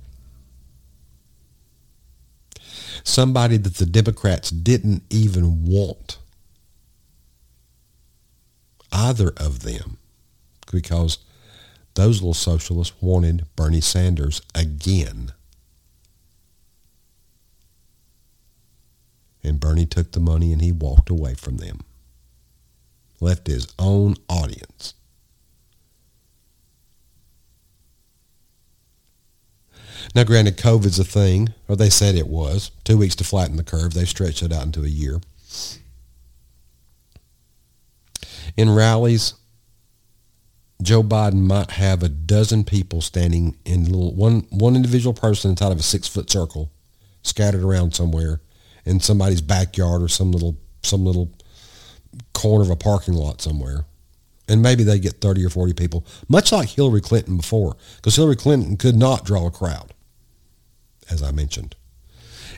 [3.04, 6.18] Somebody that the Democrats didn't even want.
[8.92, 9.98] Either of them.
[10.72, 11.20] Because
[11.96, 15.32] those little socialists wanted Bernie Sanders again.
[19.44, 21.82] And Bernie took the money and he walked away from them.
[23.22, 24.94] Left his own audience.
[30.14, 32.72] Now, granted, COVID's a thing, or they said it was.
[32.84, 33.94] Two weeks to flatten the curve.
[33.94, 35.20] They've stretched it out into a year.
[38.58, 39.34] In rallies,
[40.82, 45.72] Joe Biden might have a dozen people standing in little one one individual person inside
[45.72, 46.72] of a six foot circle,
[47.24, 48.42] scattered around somewhere,
[48.86, 51.32] in somebody's backyard or some little some little
[52.34, 53.86] corner of a parking lot somewhere.
[54.48, 58.36] And maybe they get 30 or 40 people, much like Hillary Clinton before, because Hillary
[58.36, 59.92] Clinton could not draw a crowd,
[61.10, 61.76] as I mentioned.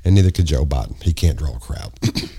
[0.03, 1.01] And neither could Joe Biden.
[1.01, 1.93] He can't draw a crowd.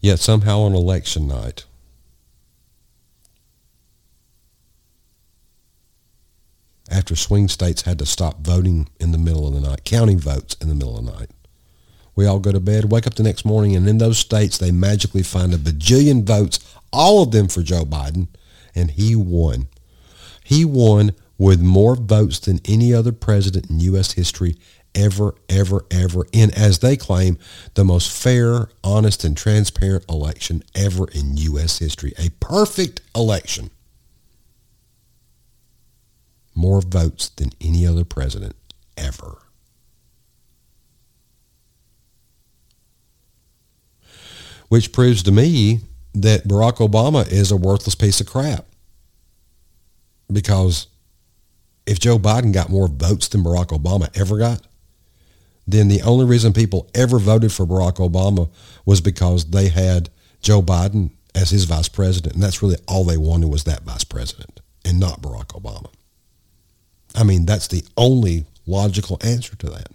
[0.00, 1.64] Yet somehow on election night,
[6.90, 10.56] after swing states had to stop voting in the middle of the night, counting votes
[10.60, 11.30] in the middle of the night,
[12.16, 14.70] we all go to bed, wake up the next morning, and in those states, they
[14.70, 16.58] magically find a bajillion votes,
[16.92, 18.28] all of them for Joe Biden,
[18.74, 19.68] and he won.
[20.44, 24.12] He won with more votes than any other president in U.S.
[24.12, 24.56] history
[24.94, 27.38] ever, ever, ever in, as they claim,
[27.74, 31.78] the most fair, honest, and transparent election ever in U.S.
[31.78, 32.12] history.
[32.18, 33.70] A perfect election.
[36.54, 38.56] More votes than any other president
[38.96, 39.38] ever.
[44.70, 45.80] which proves to me
[46.14, 48.64] that Barack Obama is a worthless piece of crap.
[50.32, 50.86] Because
[51.86, 54.64] if Joe Biden got more votes than Barack Obama ever got,
[55.66, 58.50] then the only reason people ever voted for Barack Obama
[58.84, 62.34] was because they had Joe Biden as his vice president.
[62.34, 65.92] And that's really all they wanted was that vice president and not Barack Obama.
[67.14, 69.88] I mean, that's the only logical answer to that.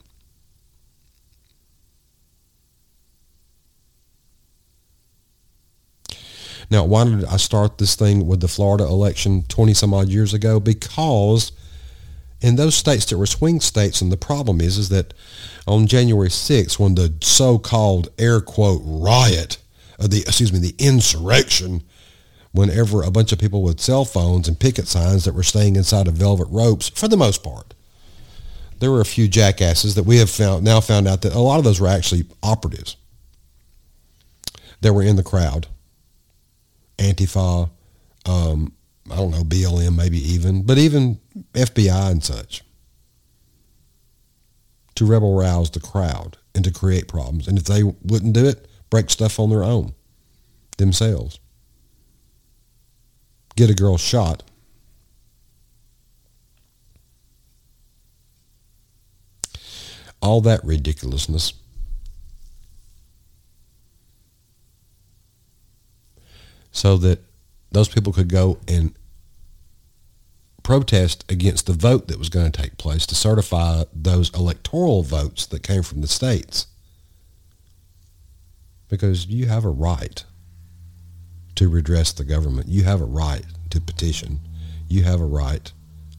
[6.69, 10.33] Now, why did I start this thing with the Florida election 20 some odd years
[10.33, 10.59] ago?
[10.59, 11.51] Because
[12.45, 15.15] in those states that were swing states, and the problem is, is that
[15.65, 19.57] on January 6th, when the so-called air quote riot,
[19.97, 21.81] the excuse me, the insurrection,
[22.51, 26.07] whenever a bunch of people with cell phones and picket signs that were staying inside
[26.07, 27.73] of velvet ropes, for the most part,
[28.77, 31.57] there were a few jackasses that we have found now found out that a lot
[31.57, 32.95] of those were actually operatives.
[34.81, 35.65] That were in the crowd.
[36.99, 37.71] Antifa,
[38.27, 38.71] um,
[39.09, 41.19] I don't know, BLM maybe even, but even
[41.53, 42.63] FBI and such,
[44.95, 47.47] to rebel rouse the crowd and to create problems.
[47.47, 49.93] And if they wouldn't do it, break stuff on their own
[50.77, 51.39] themselves.
[53.55, 54.43] Get a girl shot.
[60.21, 61.53] All that ridiculousness
[66.75, 67.19] so that
[67.75, 68.93] those people could go and
[70.63, 75.45] protest against the vote that was going to take place to certify those electoral votes
[75.45, 76.67] that came from the states.
[78.87, 80.23] Because you have a right
[81.55, 82.69] to redress the government.
[82.69, 84.39] You have a right to petition.
[84.87, 85.69] You have a right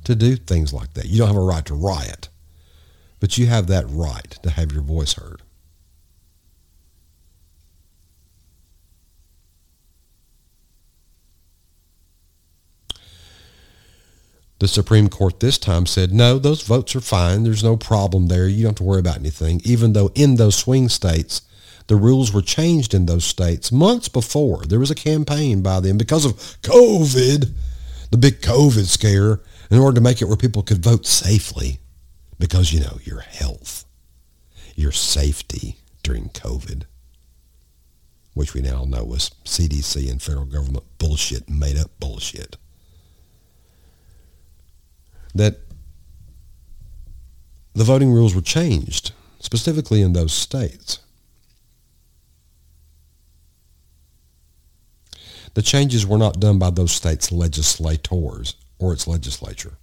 [0.05, 1.07] to do things like that.
[1.07, 2.29] You don't have a right to riot,
[3.19, 5.41] but you have that right to have your voice heard.
[14.59, 17.43] The Supreme Court this time said, no, those votes are fine.
[17.43, 18.49] There's no problem there.
[18.49, 19.61] You don't have to worry about anything.
[19.65, 21.43] Even though in those swing states,
[21.89, 24.65] the rules were changed in those states months before.
[24.65, 27.53] There was a campaign by them because of COVID,
[28.11, 29.41] the big COVID scare,
[29.71, 31.79] in order to make it where people could vote safely
[32.39, 33.85] because, you know, your health,
[34.75, 36.85] your safety during COVID,
[38.33, 42.57] which we now know was CDC and federal government bullshit, made up bullshit
[45.37, 45.61] that
[47.75, 51.01] the voting rules were changed, specifically in those states.
[55.55, 59.79] The changes were not done by those states' legislators or its legislature.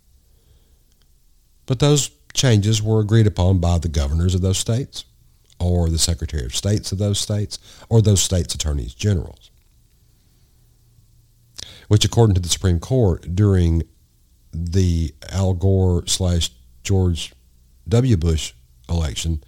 [1.66, 5.06] But those changes were agreed upon by the governors of those states
[5.60, 7.58] or the secretary of states of those states
[7.90, 9.50] or those states' attorneys generals,
[11.88, 13.84] which according to the Supreme Court during
[14.54, 16.52] the Al Gore slash
[16.84, 17.34] George
[17.88, 18.18] W.
[18.18, 18.54] Bush
[18.90, 19.44] election,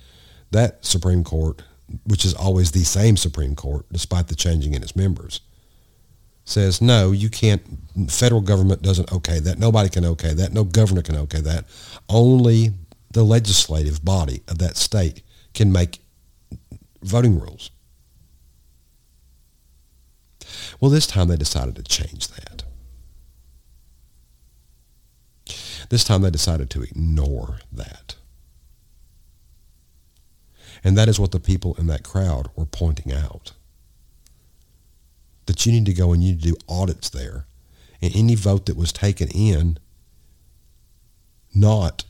[0.51, 1.61] that Supreme Court,
[2.05, 5.41] which is always the same Supreme Court, despite the changing in its members,
[6.45, 7.61] says, no, you can't,
[8.07, 9.57] federal government doesn't okay that.
[9.57, 10.53] Nobody can okay that.
[10.53, 11.65] No governor can okay that.
[12.07, 12.71] Only
[13.11, 15.99] the legislative body of that state can make
[17.01, 17.71] voting rules.
[20.79, 22.64] Well, this time they decided to change that.
[25.89, 28.15] This time they decided to ignore that.
[30.83, 33.53] And that is what the people in that crowd were pointing out.
[35.47, 37.45] That you need to go and you need to do audits there.
[38.01, 39.79] And any vote that was taken in
[41.53, 42.03] not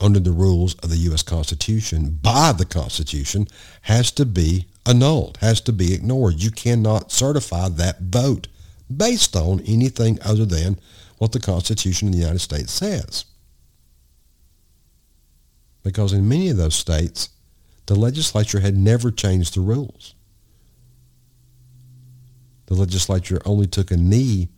[0.00, 1.22] under the rules of the U.S.
[1.22, 3.46] Constitution by the Constitution
[3.82, 6.42] has to be annulled, has to be ignored.
[6.42, 8.48] You cannot certify that vote
[8.94, 10.78] based on anything other than
[11.18, 13.24] what the Constitution of the United States says.
[15.82, 17.30] Because in many of those states,
[17.86, 20.14] the legislature had never changed the rules.
[22.66, 24.48] The legislature only took a knee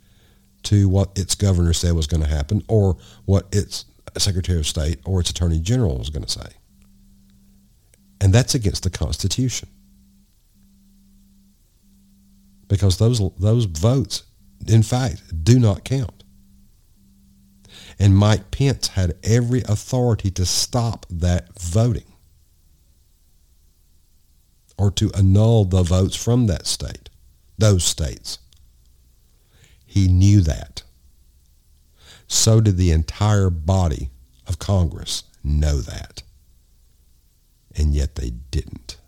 [0.65, 2.97] to what its governor said was going to happen or
[3.27, 3.85] what its
[4.17, 6.51] secretary of state or its attorney general was going to say.
[8.21, 9.69] And that's against the Constitution.
[12.67, 14.25] Because those, those votes,
[14.67, 16.18] in fact, do not count.
[17.99, 22.05] And Mike Pence had every authority to stop that voting
[24.77, 27.11] or to annul the votes from that state,
[27.59, 28.39] those states.
[29.85, 30.85] He knew that.
[32.29, 34.11] So did the entire body
[34.47, 36.23] of Congress know that.
[37.75, 38.99] And yet they didn't.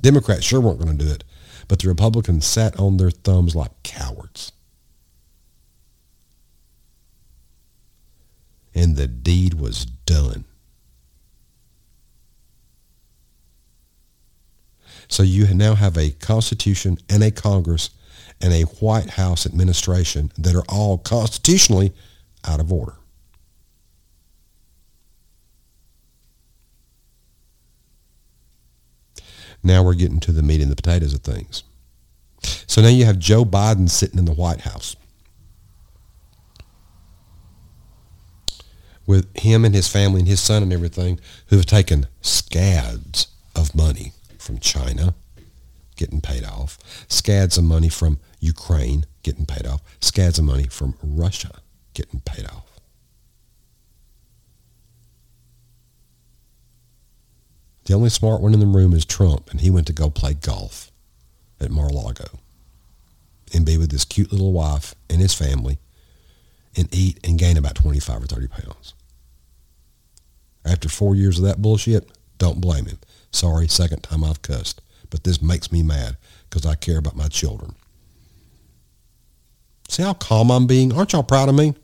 [0.00, 1.24] Democrats sure weren't going to do it,
[1.66, 4.52] but the Republicans sat on their thumbs like cowards.
[8.74, 10.44] And the deed was done.
[15.08, 17.90] So you now have a Constitution and a Congress
[18.40, 21.92] and a White House administration that are all constitutionally
[22.44, 22.96] out of order.
[29.62, 31.64] Now we're getting to the meat and the potatoes of things.
[32.66, 34.94] So now you have Joe Biden sitting in the White House
[39.06, 43.74] with him and his family and his son and everything who have taken scads of
[43.74, 45.14] money from China
[45.96, 46.78] getting paid off,
[47.08, 51.60] scads of money from Ukraine getting paid off, scads of money from Russia
[51.94, 52.64] getting paid off.
[57.84, 60.34] The only smart one in the room is Trump, and he went to go play
[60.34, 60.90] golf
[61.60, 62.38] at Mar-a-Lago
[63.54, 65.78] and be with his cute little wife and his family
[66.76, 68.94] and eat and gain about 25 or 30 pounds.
[70.64, 72.98] After four years of that bullshit, don't blame him.
[73.30, 74.80] Sorry, second time I've cussed.
[75.10, 76.16] But this makes me mad
[76.48, 77.74] because I care about my children.
[79.88, 80.92] See how calm I'm being?
[80.92, 81.74] Aren't y'all proud of me?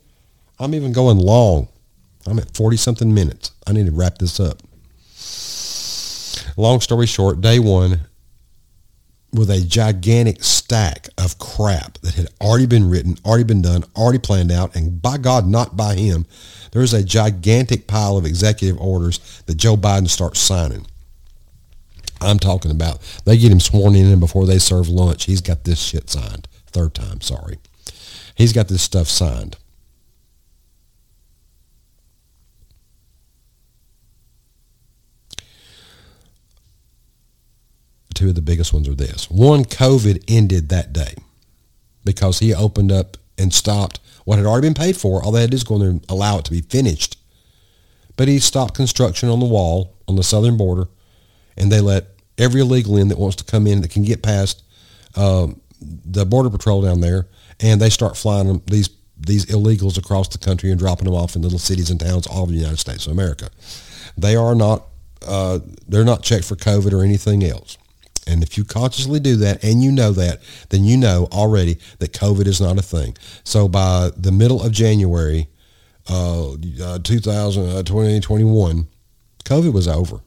[0.59, 1.69] I'm even going long.
[2.25, 3.51] I'm at 40 something minutes.
[3.65, 4.61] I need to wrap this up.
[6.57, 8.01] Long story short, day one,
[9.33, 14.19] with a gigantic stack of crap that had already been written, already been done, already
[14.19, 16.25] planned out, and by God, not by him,
[16.71, 20.85] there's a gigantic pile of executive orders that Joe Biden starts signing.
[22.19, 22.99] I'm talking about.
[23.25, 25.25] They get him sworn in before they serve lunch.
[25.25, 26.47] He's got this shit signed.
[26.67, 27.57] Third time, sorry.
[28.35, 29.57] He's got this stuff signed.
[38.21, 39.31] Two of the biggest ones are this.
[39.31, 41.15] One, COVID ended that day
[42.05, 45.23] because he opened up and stopped what had already been paid for.
[45.23, 47.17] All they had to do is go in there allow it to be finished.
[48.17, 50.87] But he stopped construction on the wall on the southern border
[51.57, 54.61] and they let every illegal in that wants to come in that can get past
[55.15, 57.25] um, the border patrol down there,
[57.59, 61.35] and they start flying them, these these illegals across the country and dropping them off
[61.35, 63.49] in little cities and towns all over the United States of America.
[64.15, 64.85] They are not
[65.25, 65.57] uh,
[65.87, 67.79] they're not checked for COVID or anything else.
[68.31, 72.13] And if you consciously do that and you know that, then you know already that
[72.13, 73.17] COVID is not a thing.
[73.43, 75.47] So by the middle of January,
[76.09, 78.83] uh, uh, 2021, uh,
[79.43, 80.21] COVID was over.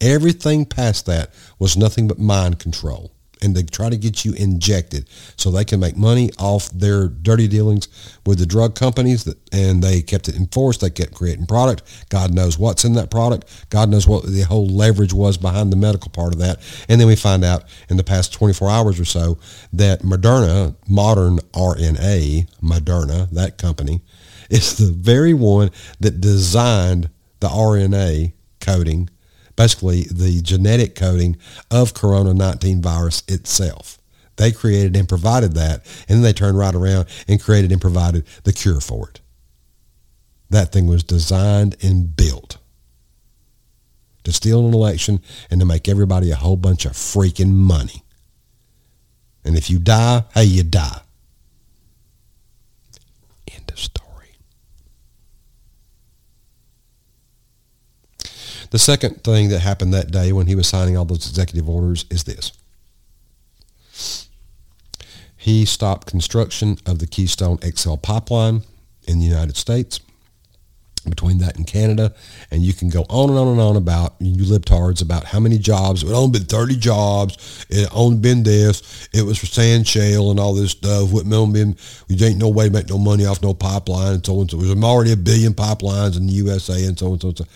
[0.00, 3.13] Everything past that was nothing but mind control.
[3.42, 7.48] And they try to get you injected so they can make money off their dirty
[7.48, 7.88] dealings
[8.24, 9.24] with the drug companies.
[9.24, 10.80] That, and they kept it enforced.
[10.80, 11.82] They kept creating product.
[12.08, 13.66] God knows what's in that product.
[13.70, 16.60] God knows what the whole leverage was behind the medical part of that.
[16.88, 19.38] And then we find out in the past 24 hours or so
[19.72, 24.00] that Moderna, modern RNA, Moderna, that company,
[24.50, 25.70] is the very one
[26.00, 27.10] that designed
[27.40, 29.10] the RNA coding
[29.56, 31.36] basically the genetic coding
[31.70, 33.98] of Corona-19 virus itself.
[34.36, 38.26] They created and provided that, and then they turned right around and created and provided
[38.42, 39.20] the cure for it.
[40.50, 42.58] That thing was designed and built
[44.24, 48.02] to steal an election and to make everybody a whole bunch of freaking money.
[49.44, 51.00] And if you die, hey, you die.
[53.52, 54.36] End of story.
[58.74, 62.06] The second thing that happened that day when he was signing all those executive orders
[62.10, 62.50] is this.
[65.36, 68.62] He stopped construction of the Keystone XL pipeline
[69.06, 70.00] in the United States
[71.08, 72.14] between that and Canada.
[72.50, 75.56] And you can go on and on and on about you libtards about how many
[75.56, 76.02] jobs.
[76.02, 77.66] It only been 30 jobs.
[77.70, 79.08] It only been this.
[79.12, 81.12] It was for sand shale and all this stuff.
[81.12, 84.48] What you ain't no way to make no money off no pipeline and so on.
[84.48, 87.46] So there's already a billion pipelines in the USA and so on and so on.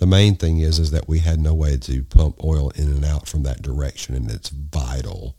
[0.00, 3.04] The main thing is is that we had no way to pump oil in and
[3.04, 5.36] out from that direction, and it's vital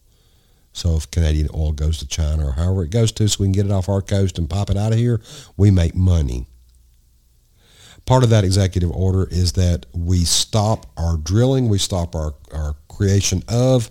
[0.72, 3.54] So if Canadian oil goes to China or however it goes to, so we can
[3.54, 5.20] get it off our coast and pop it out of here,
[5.58, 6.46] we make money.
[8.06, 12.76] Part of that executive order is that we stop our drilling, we stop our, our
[12.88, 13.90] creation of,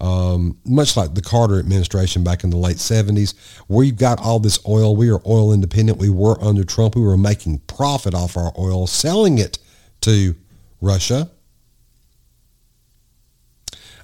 [0.00, 3.34] um, much like the Carter administration back in the late 70s.
[3.68, 4.96] We've got all this oil.
[4.96, 5.98] We are oil independent.
[5.98, 6.96] We were under Trump.
[6.96, 9.58] We were making profit off our oil, selling it
[10.02, 10.34] to
[10.80, 11.30] Russia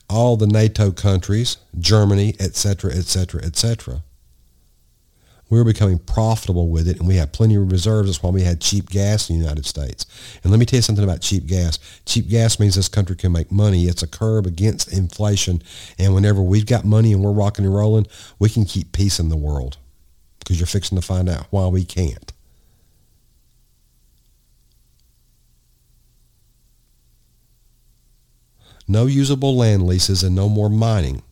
[0.08, 4.02] all the NATO countries, Germany, etc., etc., etc.
[5.48, 8.08] We were becoming profitable with it, and we had plenty of reserves.
[8.08, 10.06] That's why we had cheap gas in the United States.
[10.42, 11.78] And let me tell you something about cheap gas.
[12.04, 13.84] Cheap gas means this country can make money.
[13.84, 15.62] It's a curb against inflation.
[15.98, 18.08] And whenever we've got money and we're rocking and rolling,
[18.40, 19.76] we can keep peace in the world
[20.40, 22.32] because you're fixing to find out why we can't.
[28.88, 31.22] No usable land leases, and no more mining,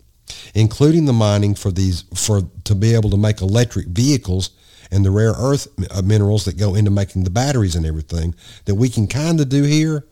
[0.54, 4.50] including the mining for these for to be able to make electric vehicles
[4.90, 8.34] and the rare earth uh, minerals that go into making the batteries and everything
[8.64, 10.04] that we can kind of do here,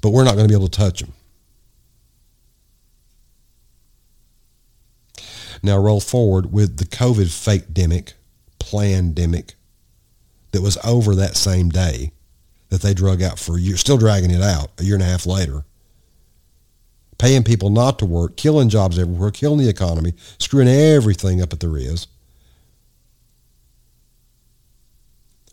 [0.00, 1.12] but we're not going to be able to touch them.
[5.62, 8.12] Now roll forward with the COVID fake demic,
[8.58, 9.54] pandemic
[10.52, 12.12] that was over that same day
[12.68, 15.06] that they drug out for a year, still dragging it out a year and a
[15.06, 15.64] half later
[17.18, 21.60] paying people not to work, killing jobs everywhere, killing the economy, screwing everything up that
[21.60, 22.06] there is.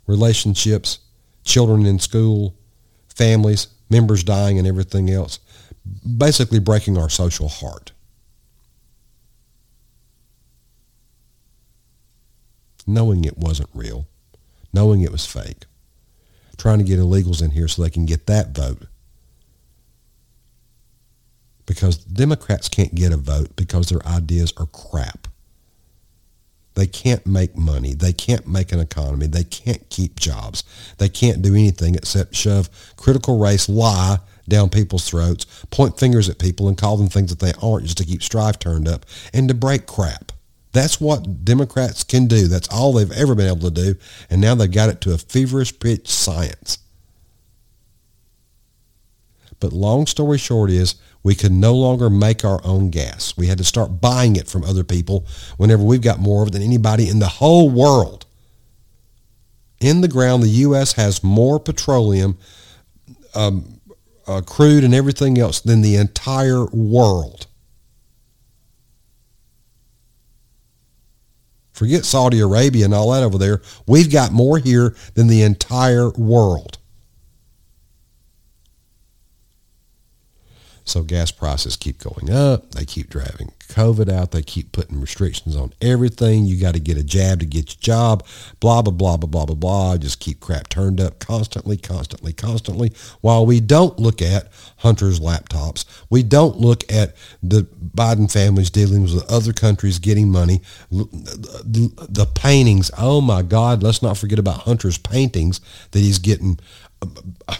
[0.05, 0.99] Relationships,
[1.45, 2.55] children in school,
[3.07, 5.39] families, members dying and everything else.
[6.18, 7.91] Basically breaking our social heart.
[12.86, 14.07] Knowing it wasn't real.
[14.74, 15.66] Knowing it was fake.
[16.57, 18.88] Trying to get illegals in here so they can get that vote
[21.66, 25.28] because Democrats can't get a vote because their ideas are crap.
[26.76, 27.93] They can't make money.
[27.93, 29.28] They can't make an economy.
[29.28, 30.64] They can't keep jobs.
[30.97, 36.39] They can't do anything except shove critical race lie down people's throats, point fingers at
[36.39, 39.47] people and call them things that they aren't just to keep strife turned up and
[39.47, 40.32] to break crap.
[40.74, 42.47] That's what Democrats can do.
[42.47, 43.95] That's all they've ever been able to do.
[44.30, 46.80] And now they've got it to a feverish pitch science.
[49.64, 53.38] But long story short is we could no longer make our own gas.
[53.38, 56.51] We had to start buying it from other people whenever we've got more of it
[56.51, 58.26] than anybody in the whole world.
[59.80, 60.91] In the ground, the U.S.
[60.93, 62.38] has more petroleum,
[63.36, 63.80] um,
[64.28, 67.47] uh, crude, and everything else than the entire world.
[71.72, 73.61] Forget Saudi Arabia and all that over there.
[73.88, 76.80] We've got more here than the entire world.
[80.86, 82.71] So gas prices keep going up.
[82.71, 84.31] They keep driving COVID out.
[84.31, 86.45] They keep putting restrictions on everything.
[86.45, 88.25] You got to get a jab to get your job.
[88.59, 89.97] Blah, blah, blah, blah, blah, blah, blah.
[89.97, 92.91] Just keep crap turned up constantly, constantly, constantly.
[93.21, 94.49] While we don't look at
[94.84, 95.86] Hunter's laptops.
[96.09, 100.61] We don't look at the Biden family's dealings with other countries getting money.
[100.91, 102.91] The paintings.
[102.97, 103.81] Oh my God.
[103.81, 105.61] Let's not forget about Hunter's paintings
[105.91, 106.59] that he's getting
[107.01, 107.07] uh,
[107.47, 107.55] uh,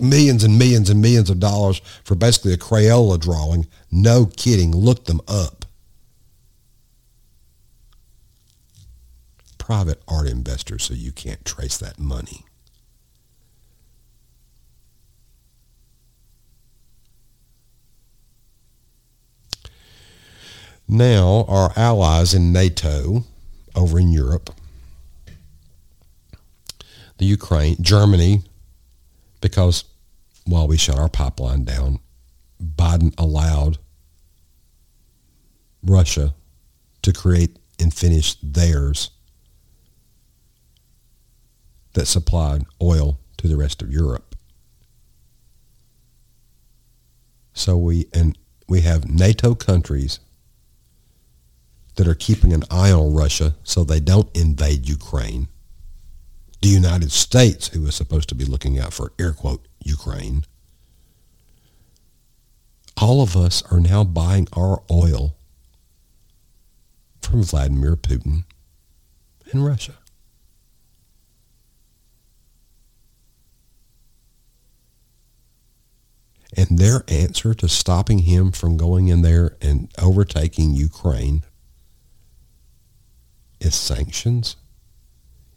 [0.00, 3.66] millions and millions and millions of dollars for basically a Crayola drawing.
[3.90, 4.72] No kidding.
[4.72, 5.64] Look them up.
[9.58, 12.44] Private art investors, so you can't trace that money.
[20.86, 23.24] Now, our allies in NATO
[23.74, 24.50] over in Europe,
[27.16, 28.42] the Ukraine, Germany,
[29.44, 29.84] because
[30.46, 31.98] while we shut our pipeline down,
[32.58, 33.76] Biden allowed
[35.82, 36.34] Russia
[37.02, 39.10] to create and finish theirs
[41.92, 44.34] that supplied oil to the rest of Europe.
[47.52, 50.20] So we and we have NATO countries
[51.96, 55.48] that are keeping an eye on Russia so they don't invade Ukraine
[56.62, 60.44] the United States, who is supposed to be looking out for, air quote, Ukraine,
[62.96, 65.36] all of us are now buying our oil
[67.20, 68.44] from Vladimir Putin
[69.52, 69.94] in Russia.
[76.56, 81.42] And their answer to stopping him from going in there and overtaking Ukraine
[83.60, 84.56] is sanctions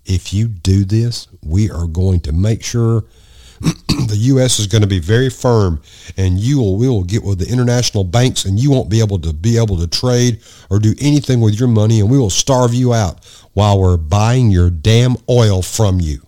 [0.08, 3.04] if you do this, we are going to make sure
[3.62, 4.60] the U.S.
[4.60, 5.82] is going to be very firm,
[6.16, 9.20] and you will we will get with the international banks, and you won't be able
[9.20, 12.74] to be able to trade or do anything with your money, and we will starve
[12.74, 16.22] you out while we're buying your damn oil from you.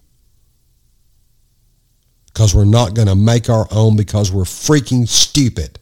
[2.28, 5.80] Because we're not going to make our own because we're freaking stupid.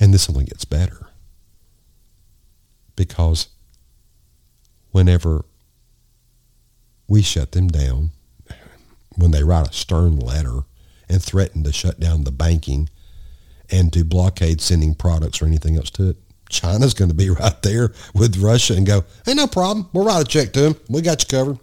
[0.00, 1.08] And this only gets better.
[2.96, 3.48] Because
[4.90, 5.44] whenever
[7.08, 8.10] we shut them down,
[9.16, 10.60] when they write a stern letter
[11.08, 12.88] and threaten to shut down the banking
[13.70, 16.16] and to blockade sending products or anything else to it,
[16.48, 19.88] China's going to be right there with Russia and go, hey, no problem.
[19.92, 20.76] We'll write a check to them.
[20.88, 21.58] We got you covered.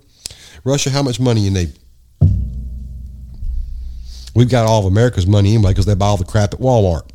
[0.64, 1.78] Russia, how much money you need?
[4.34, 7.11] We've got all of America's money anyway because they buy all the crap at Walmart.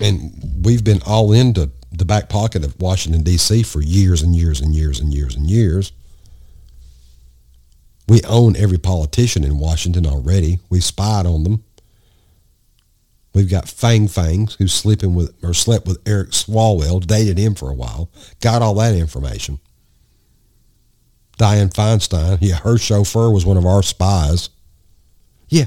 [0.00, 3.62] And we've been all into the back pocket of Washington, D.C.
[3.62, 5.92] for years and years and years and years and years.
[8.08, 10.60] We own every politician in Washington already.
[10.70, 11.64] We spied on them.
[13.34, 17.68] We've got Fang Fangs who's sleeping with or slept with Eric Swalwell, dated him for
[17.68, 19.60] a while, got all that information.
[21.38, 24.48] Dianne Feinstein, yeah, her chauffeur was one of our spies.
[25.50, 25.66] Yeah,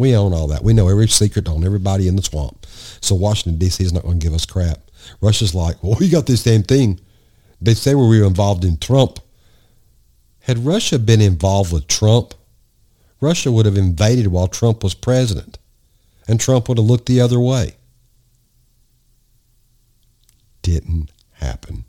[0.00, 0.64] we own all that.
[0.64, 2.66] We know every secret on everybody in the swamp.
[3.00, 3.84] So Washington, D.C.
[3.84, 4.78] is not going to give us crap.
[5.20, 6.98] Russia's like, well, we got this damn thing.
[7.60, 9.20] They say we were involved in Trump.
[10.40, 12.32] Had Russia been involved with Trump,
[13.20, 15.58] Russia would have invaded while Trump was president
[16.26, 17.74] and Trump would have looked the other way.
[20.62, 21.84] Didn't happen.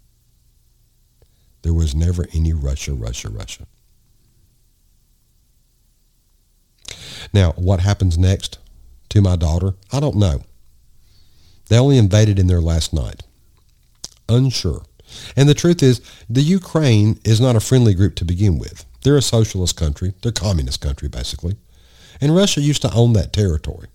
[1.62, 3.68] There was never any Russia, Russia, Russia.
[7.34, 8.57] Now, what happens next
[9.09, 9.74] to my daughter?
[9.91, 10.43] I don't know.
[11.69, 13.24] They only invaded in there last night.
[14.28, 14.84] Unsure.
[15.36, 18.86] And the truth is, the Ukraine is not a friendly group to begin with.
[19.03, 20.13] They're a socialist country.
[20.22, 21.55] They're a communist country, basically.
[22.19, 23.88] And Russia used to own that territory.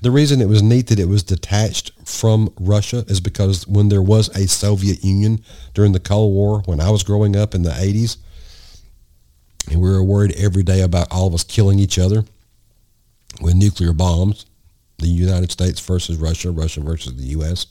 [0.00, 4.02] The reason it was neat that it was detached from Russia is because when there
[4.02, 5.42] was a Soviet Union
[5.74, 8.16] during the Cold War, when I was growing up in the 80s,
[9.70, 12.24] and we were worried every day about all of us killing each other
[13.40, 14.46] with nuclear bombs,
[14.98, 17.66] the United States versus Russia, Russia versus the U.S.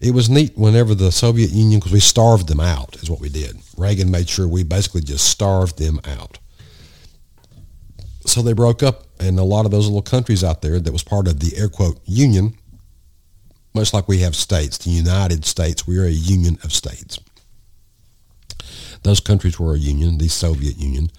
[0.00, 3.28] It was neat whenever the Soviet Union, because we starved them out, is what we
[3.28, 3.56] did.
[3.76, 6.38] Reagan made sure we basically just starved them out.
[8.26, 11.02] So they broke up, and a lot of those little countries out there that was
[11.02, 12.54] part of the air quote union,
[13.74, 17.18] much like we have states, the United States, we are a union of states.
[19.04, 21.10] Those countries were a union, the Soviet Union.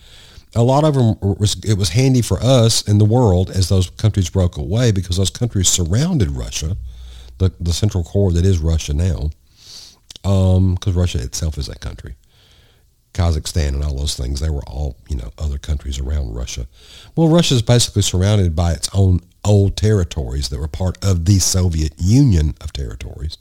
[0.56, 3.90] A lot of them, was, it was handy for us in the world as those
[3.90, 6.78] countries broke away because those countries surrounded Russia,
[7.38, 9.30] the, the central core that is Russia now,
[10.22, 12.16] because um, Russia itself is a country.
[13.14, 16.68] Kazakhstan and all those things, they were all, you know, other countries around Russia.
[17.16, 21.40] Well, Russia is basically surrounded by its own old territories that were part of the
[21.40, 23.38] Soviet Union of territories.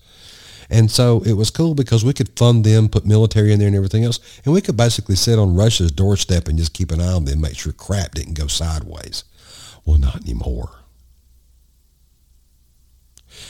[0.70, 3.76] And so it was cool because we could fund them, put military in there and
[3.76, 7.12] everything else, and we could basically sit on Russia's doorstep and just keep an eye
[7.12, 9.24] on them, make sure crap didn't go sideways.
[9.84, 10.70] Well, not anymore.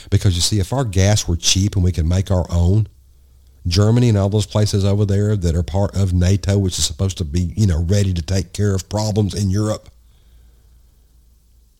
[0.09, 2.87] Because you see, if our gas were cheap and we could make our own,
[3.67, 7.17] Germany and all those places over there that are part of NATO, which is supposed
[7.17, 9.89] to be, you know, ready to take care of problems in Europe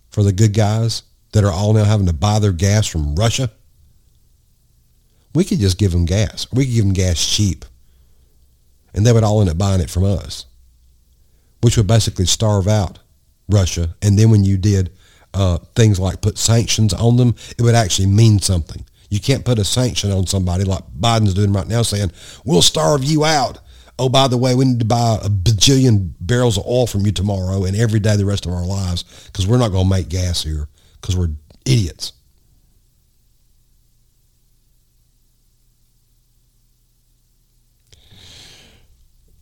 [0.09, 3.51] for the good guys that are all now having to buy their gas from Russia.
[5.35, 6.47] We could just give them gas.
[6.51, 7.65] We could give them gas cheap.
[8.93, 10.45] And they would all end up buying it from us,
[11.61, 12.99] which would basically starve out
[13.49, 13.95] Russia.
[14.01, 14.91] And then when you did
[15.33, 18.85] uh, things like put sanctions on them, it would actually mean something.
[19.09, 22.11] You can't put a sanction on somebody like Biden's doing right now saying,
[22.45, 23.59] we'll starve you out.
[23.99, 27.11] Oh, by the way, we need to buy a bajillion barrels of oil from you
[27.11, 30.09] tomorrow and every day the rest of our lives because we're not going to make
[30.09, 30.67] gas here
[30.99, 31.31] because we're
[31.65, 32.13] idiots.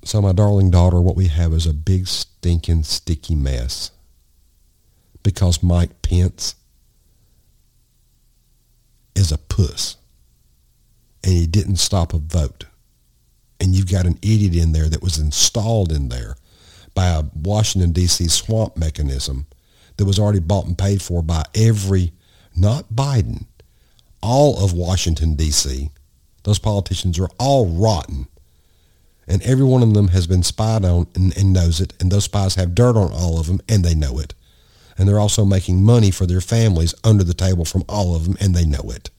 [0.06, 3.92] So, my darling daughter, what we have is a big, stinking, sticky mess
[5.24, 6.56] because Mike Pence
[9.16, 9.96] is a puss
[11.24, 12.66] and he didn't stop a vote.
[13.62, 16.36] And you've got an idiot in there that was installed in there
[16.94, 18.28] by a Washington, D.C.
[18.28, 19.46] swamp mechanism
[19.96, 22.12] that was already bought and paid for by every,
[22.58, 23.46] not Biden,
[24.22, 25.92] all of Washington, D.C.
[26.44, 28.28] Those politicians are all rotten
[29.28, 32.26] and every one of them has been spied on and, and, knows it, and those
[32.26, 34.34] spies have dirt on all of them, and they know it.
[34.98, 38.38] And they're also making money for their families under the table from all of them,
[38.40, 39.10] and they know it.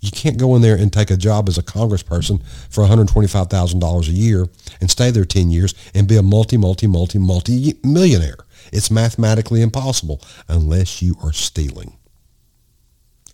[0.00, 4.12] You can't go in there and take a job as a congressperson for $125,000 a
[4.12, 4.46] year
[4.80, 8.36] and stay there 10 years and be a multi, multi, multi, multi millionaire.
[8.72, 11.96] It's mathematically impossible unless you are stealing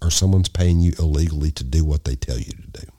[0.01, 2.94] or someone's paying you illegally to do what they tell you to do.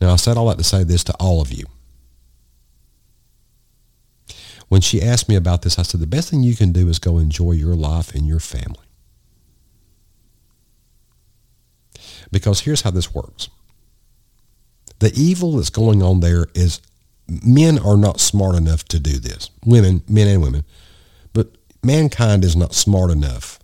[0.00, 1.64] Now, I said all that to say this to all of you.
[4.68, 6.98] When she asked me about this, I said, the best thing you can do is
[6.98, 8.84] go enjoy your life and your family.
[12.32, 13.48] Because here's how this works.
[14.98, 16.80] The evil that's going on there is
[17.28, 19.50] men are not smart enough to do this.
[19.64, 20.64] Women, men and women.
[21.32, 23.60] But mankind is not smart enough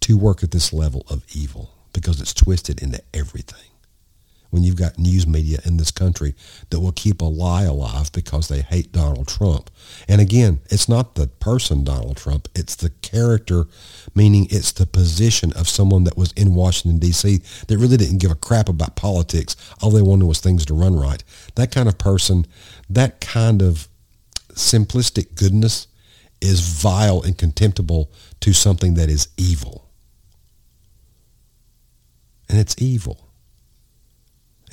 [0.00, 3.71] to work at this level of evil because it's twisted into everything
[4.52, 6.34] when you've got news media in this country
[6.68, 9.70] that will keep a lie alive because they hate Donald Trump.
[10.06, 13.64] And again, it's not the person Donald Trump, it's the character,
[14.14, 17.40] meaning it's the position of someone that was in Washington, D.C.
[17.66, 19.56] that really didn't give a crap about politics.
[19.80, 21.24] All they wanted was things to run right.
[21.54, 22.46] That kind of person,
[22.90, 23.88] that kind of
[24.50, 25.86] simplistic goodness
[26.42, 29.88] is vile and contemptible to something that is evil.
[32.50, 33.31] And it's evil.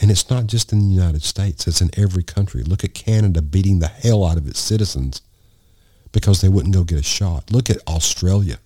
[0.02, 2.64] And it's not just in the United States, it's in every country.
[2.64, 5.22] Look at Canada beating the hell out of its citizens
[6.12, 7.52] because they wouldn't go get a shot.
[7.52, 8.60] Look at Australia.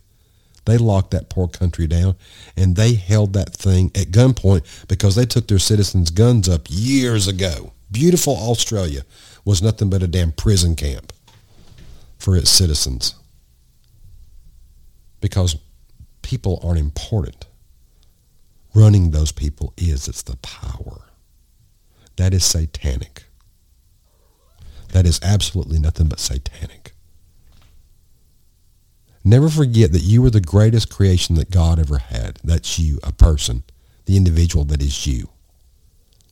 [0.65, 2.15] They locked that poor country down
[2.55, 7.27] and they held that thing at gunpoint because they took their citizens' guns up years
[7.27, 7.73] ago.
[7.91, 9.03] Beautiful Australia
[9.43, 11.11] was nothing but a damn prison camp
[12.17, 13.15] for its citizens
[15.19, 15.57] because
[16.21, 17.45] people aren't important.
[18.73, 21.02] Running those people is, it's the power.
[22.17, 23.23] That is satanic.
[24.89, 26.93] That is absolutely nothing but satanic.
[29.23, 32.39] Never forget that you are the greatest creation that God ever had.
[32.43, 33.63] That's you, a person,
[34.05, 35.29] the individual that is you.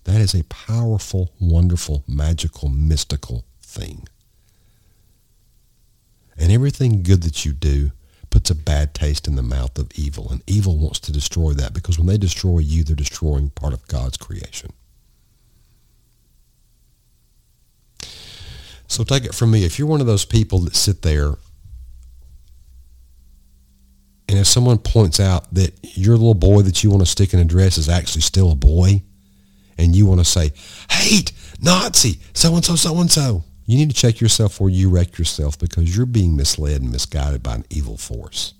[0.04, 4.08] That is a powerful, wonderful, magical, mystical thing.
[6.38, 7.92] And everything good that you do
[8.30, 10.30] puts a bad taste in the mouth of evil.
[10.30, 13.88] And evil wants to destroy that because when they destroy you, they're destroying part of
[13.88, 14.74] God's creation.
[18.92, 19.64] So take it from me.
[19.64, 21.36] If you're one of those people that sit there
[24.28, 27.40] and if someone points out that your little boy that you want to stick in
[27.40, 29.02] a dress is actually still a boy
[29.78, 30.52] and you want to say,
[30.90, 31.32] hate,
[31.62, 36.36] Nazi, so-and-so, so-and-so, you need to check yourself or you wreck yourself because you're being
[36.36, 38.54] misled and misguided by an evil force.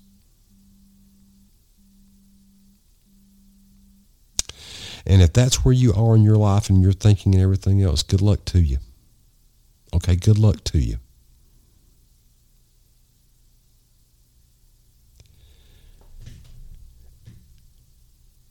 [5.04, 8.02] And if that's where you are in your life and your thinking and everything else,
[8.02, 8.78] good luck to you.
[9.94, 10.98] Okay, good luck to you.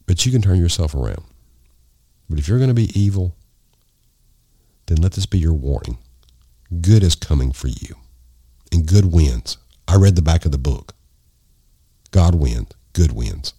[0.06, 1.24] But you can turn yourself around.
[2.30, 3.36] But if you're going to be evil,
[4.86, 5.98] then let this be your warning.
[6.82, 7.96] Good is coming for you.
[8.72, 9.58] And good wins.
[9.88, 10.94] I read the back of the book.
[12.12, 12.72] God wins.
[12.94, 13.54] Good wins.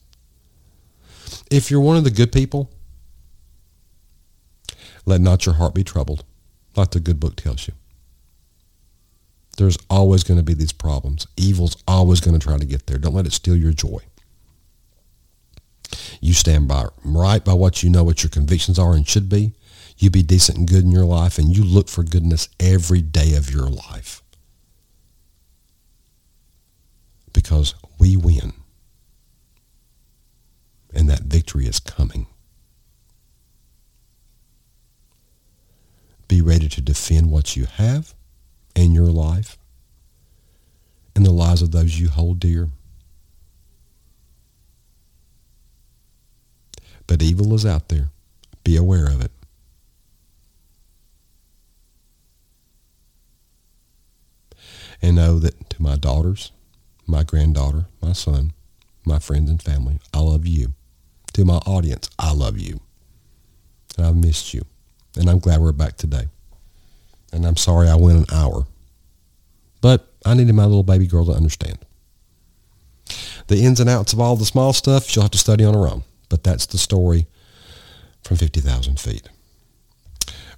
[1.50, 2.70] If you're one of the good people,
[5.04, 6.24] let not your heart be troubled
[6.76, 7.74] like the good book tells you.
[9.58, 11.26] There's always going to be these problems.
[11.36, 12.98] Evil's always going to try to get there.
[12.98, 13.98] Don't let it steal your joy.
[16.20, 19.52] You stand by right by what you know what your convictions are and should be.
[19.98, 23.34] You be decent and good in your life and you look for goodness every day
[23.34, 24.22] of your life.
[27.32, 28.52] Because we win.
[30.94, 32.26] And that victory is coming.
[36.28, 38.14] Be ready to defend what you have
[38.76, 39.58] in your life
[41.16, 42.68] and the lives of those you hold dear.
[47.08, 48.10] But evil is out there.
[48.62, 49.32] Be aware of it.
[55.02, 56.52] And know that to my daughters,
[57.08, 58.52] my granddaughter, my son,
[59.04, 60.74] my friends and family, I love you.
[61.32, 62.78] To my audience, I love you.
[63.98, 64.62] And I've missed you.
[65.16, 66.28] And I'm glad we're back today.
[67.32, 68.66] And I'm sorry I went an hour.
[69.80, 71.78] But I needed my little baby girl to understand.
[73.48, 75.88] The ins and outs of all the small stuff, she'll have to study on her
[75.88, 76.04] own.
[76.28, 77.26] But that's the story
[78.22, 79.28] from 50,000 feet.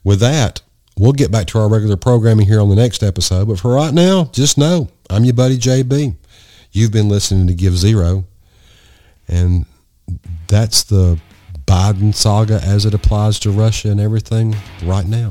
[0.05, 0.61] With that,
[0.99, 3.49] we'll get back to our regular programming here on the next episode.
[3.49, 6.14] But for right now, just know I'm your buddy JB.
[6.72, 8.25] You've been listening to Gives Zero.
[9.27, 9.64] And
[10.49, 11.18] that's the
[11.66, 14.55] Biden saga as it applies to Russia and everything
[14.85, 15.31] right now.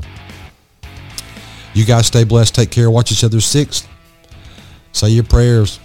[1.74, 2.54] You guys stay blessed.
[2.54, 2.90] Take care.
[2.90, 3.86] Watch each other's six.
[4.92, 5.80] Say your prayers.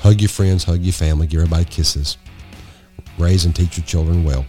[0.00, 2.16] Hug your friends, hug your family, give everybody kisses.
[3.18, 4.46] Raise and teach your children well.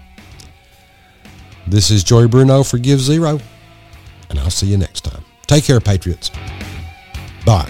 [1.67, 3.39] This is Joey Bruno for Gives Zero,
[4.29, 5.23] and I'll see you next time.
[5.47, 6.31] Take care, Patriots.
[7.45, 7.69] Bye.